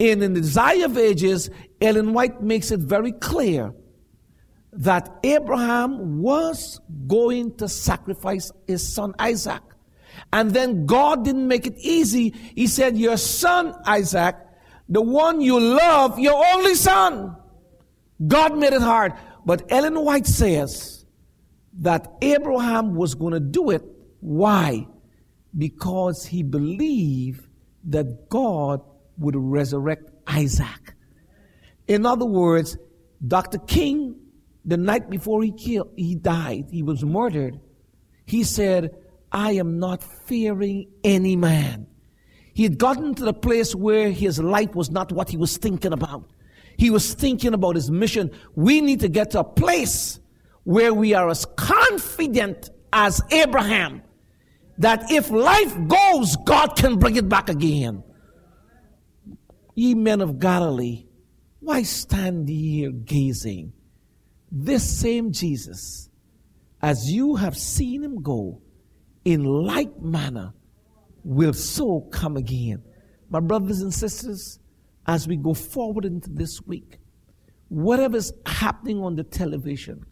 And 0.00 0.22
in 0.22 0.34
the 0.34 0.40
Desire 0.40 0.86
of 0.86 0.98
Ages, 0.98 1.50
Ellen 1.80 2.12
White 2.12 2.42
makes 2.42 2.72
it 2.72 2.80
very 2.80 3.12
clear 3.12 3.72
that 4.72 5.18
Abraham 5.22 6.22
was 6.22 6.80
going 7.06 7.56
to 7.58 7.68
sacrifice 7.68 8.50
his 8.66 8.94
son 8.94 9.14
Isaac. 9.18 9.62
And 10.32 10.50
then 10.50 10.86
God 10.86 11.24
didn't 11.24 11.48
make 11.48 11.66
it 11.66 11.78
easy. 11.78 12.34
He 12.54 12.66
said, 12.66 12.96
Your 12.98 13.16
son 13.16 13.74
Isaac, 13.86 14.36
the 14.88 15.00
one 15.00 15.40
you 15.40 15.58
love, 15.58 16.18
your 16.18 16.44
only 16.54 16.74
son. 16.74 17.36
God 18.26 18.56
made 18.56 18.72
it 18.72 18.82
hard. 18.82 19.14
But 19.44 19.70
Ellen 19.70 19.98
White 20.04 20.26
says 20.26 21.04
that 21.80 22.12
Abraham 22.20 22.94
was 22.94 23.14
going 23.14 23.32
to 23.32 23.40
do 23.40 23.70
it. 23.70 23.82
Why? 24.20 24.86
Because 25.56 26.24
he 26.24 26.42
believed 26.42 27.46
that 27.84 28.28
God 28.28 28.82
would 29.18 29.34
resurrect 29.36 30.10
Isaac. 30.26 30.94
In 31.88 32.06
other 32.06 32.24
words, 32.24 32.76
Dr. 33.26 33.58
King, 33.58 34.16
the 34.64 34.76
night 34.76 35.10
before 35.10 35.42
he 35.42 35.52
killed, 35.52 35.92
he 35.96 36.14
died, 36.14 36.66
he 36.70 36.82
was 36.82 37.04
murdered. 37.04 37.58
He 38.26 38.44
said, 38.44 38.94
I 39.32 39.52
am 39.52 39.78
not 39.78 40.02
fearing 40.02 40.88
any 41.02 41.36
man. 41.36 41.86
He 42.54 42.64
had 42.64 42.78
gotten 42.78 43.14
to 43.14 43.24
the 43.24 43.32
place 43.32 43.74
where 43.74 44.10
his 44.10 44.38
life 44.38 44.74
was 44.74 44.90
not 44.90 45.10
what 45.10 45.30
he 45.30 45.36
was 45.36 45.56
thinking 45.56 45.92
about. 45.92 46.30
He 46.76 46.90
was 46.90 47.14
thinking 47.14 47.54
about 47.54 47.76
his 47.76 47.90
mission. 47.90 48.30
We 48.54 48.80
need 48.80 49.00
to 49.00 49.08
get 49.08 49.30
to 49.30 49.40
a 49.40 49.44
place 49.44 50.20
where 50.64 50.92
we 50.92 51.14
are 51.14 51.28
as 51.28 51.44
confident 51.56 52.70
as 52.92 53.20
Abraham 53.30 54.02
that 54.78 55.10
if 55.10 55.30
life 55.30 55.74
goes, 55.86 56.36
God 56.44 56.76
can 56.76 56.98
bring 56.98 57.16
it 57.16 57.28
back 57.28 57.48
again. 57.48 58.02
Ye 59.74 59.94
men 59.94 60.20
of 60.20 60.38
Galilee, 60.38 61.06
why 61.60 61.82
stand 61.82 62.48
ye 62.48 62.80
here 62.80 62.90
gazing? 62.90 63.72
This 64.50 64.98
same 64.98 65.32
Jesus, 65.32 66.10
as 66.82 67.10
you 67.10 67.36
have 67.36 67.56
seen 67.56 68.02
him 68.02 68.22
go, 68.22 68.61
in 69.24 69.44
like 69.44 70.00
manner 70.00 70.52
will 71.24 71.52
so 71.52 72.00
come 72.12 72.36
again. 72.36 72.82
My 73.30 73.40
brothers 73.40 73.80
and 73.80 73.92
sisters, 73.92 74.58
as 75.06 75.26
we 75.26 75.36
go 75.36 75.54
forward 75.54 76.04
into 76.04 76.30
this 76.30 76.60
week, 76.62 76.98
whatever's 77.68 78.32
happening 78.46 79.02
on 79.02 79.16
the 79.16 79.24
television, 79.24 80.04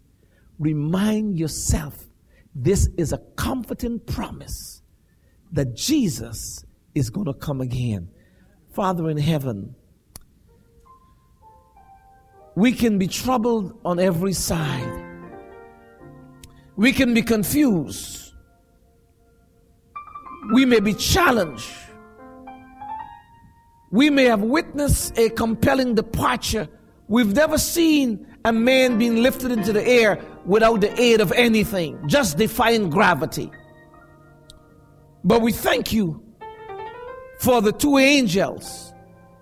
remind 0.59 1.39
yourself 1.39 2.07
this 2.55 2.89
is 2.97 3.13
a 3.13 3.19
comforting 3.37 4.01
promise 4.01 4.83
that 5.53 5.75
Jesus 5.77 6.65
is 6.95 7.11
going 7.11 7.27
to 7.27 7.35
come 7.35 7.61
again. 7.61 8.09
Father 8.75 9.11
in 9.11 9.19
heaven, 9.19 9.75
we 12.55 12.73
can 12.73 12.99
be 12.99 13.07
troubled 13.07 13.79
on 13.85 13.99
every 13.99 14.33
side. 14.33 15.07
We 16.77 16.93
can 16.93 17.15
be 17.15 17.23
confused. 17.23 18.30
We 20.53 20.65
may 20.65 20.81
be 20.81 20.95
challenged 20.95 21.71
we 23.91 24.09
may 24.09 24.25
have 24.25 24.43
witnessed 24.43 25.19
a 25.19 25.31
compelling 25.31 25.97
departure. 25.97 26.69
We've 27.09 27.35
never 27.35 27.59
seen 27.59 28.27
a 28.45 28.53
man 28.53 28.99
being 28.99 29.17
lifted 29.17 29.51
into 29.51 29.73
the 29.73 29.87
air 29.87 30.25
without 30.47 30.81
the 30.81 31.01
aid 31.01 31.21
of 31.21 31.33
anything, 31.33 31.99
just 32.07 32.39
defying 32.39 32.89
gravity. 32.89 33.51
But 35.25 35.43
we 35.43 35.53
thank 35.53 35.93
you 35.93 36.23
for 37.41 37.61
the 37.61 37.73
two 37.73 37.99
angels 37.99 38.95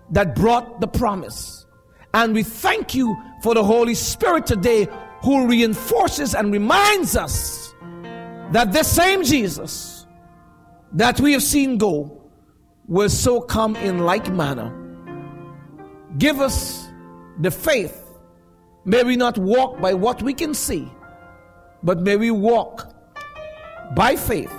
that 0.09 0.35
brought 0.35 0.81
the 0.81 0.87
promise. 0.87 1.67
And 2.15 2.33
we 2.33 2.41
thank 2.41 2.95
you 2.95 3.15
for 3.43 3.53
the 3.53 3.63
Holy 3.63 3.93
Spirit 3.93 4.47
today 4.47 4.87
who 5.21 5.47
reinforces 5.47 6.33
and 6.33 6.51
reminds 6.51 7.15
us 7.15 7.75
that 8.51 8.71
this 8.71 8.91
same 8.91 9.23
Jesus 9.23 9.98
that 10.93 11.19
we 11.19 11.33
have 11.33 11.43
seen 11.43 11.77
go 11.77 12.19
will 12.87 13.09
so 13.09 13.39
come 13.39 13.75
in 13.75 13.99
like 13.99 14.31
manner. 14.31 14.73
Give 16.17 16.41
us 16.41 16.87
the 17.39 17.51
faith. 17.51 18.03
May 18.85 19.03
we 19.03 19.15
not 19.15 19.37
walk 19.37 19.79
by 19.79 19.93
what 19.93 20.23
we 20.23 20.33
can 20.33 20.53
see, 20.53 20.91
but 21.83 22.01
may 22.01 22.15
we 22.15 22.31
walk 22.31 22.93
by 23.95 24.15
faith. 24.15 24.53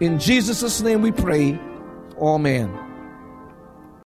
In 0.00 0.18
Jesus' 0.18 0.80
name 0.80 1.02
we 1.02 1.12
pray. 1.12 1.58
Amen. 2.18 2.91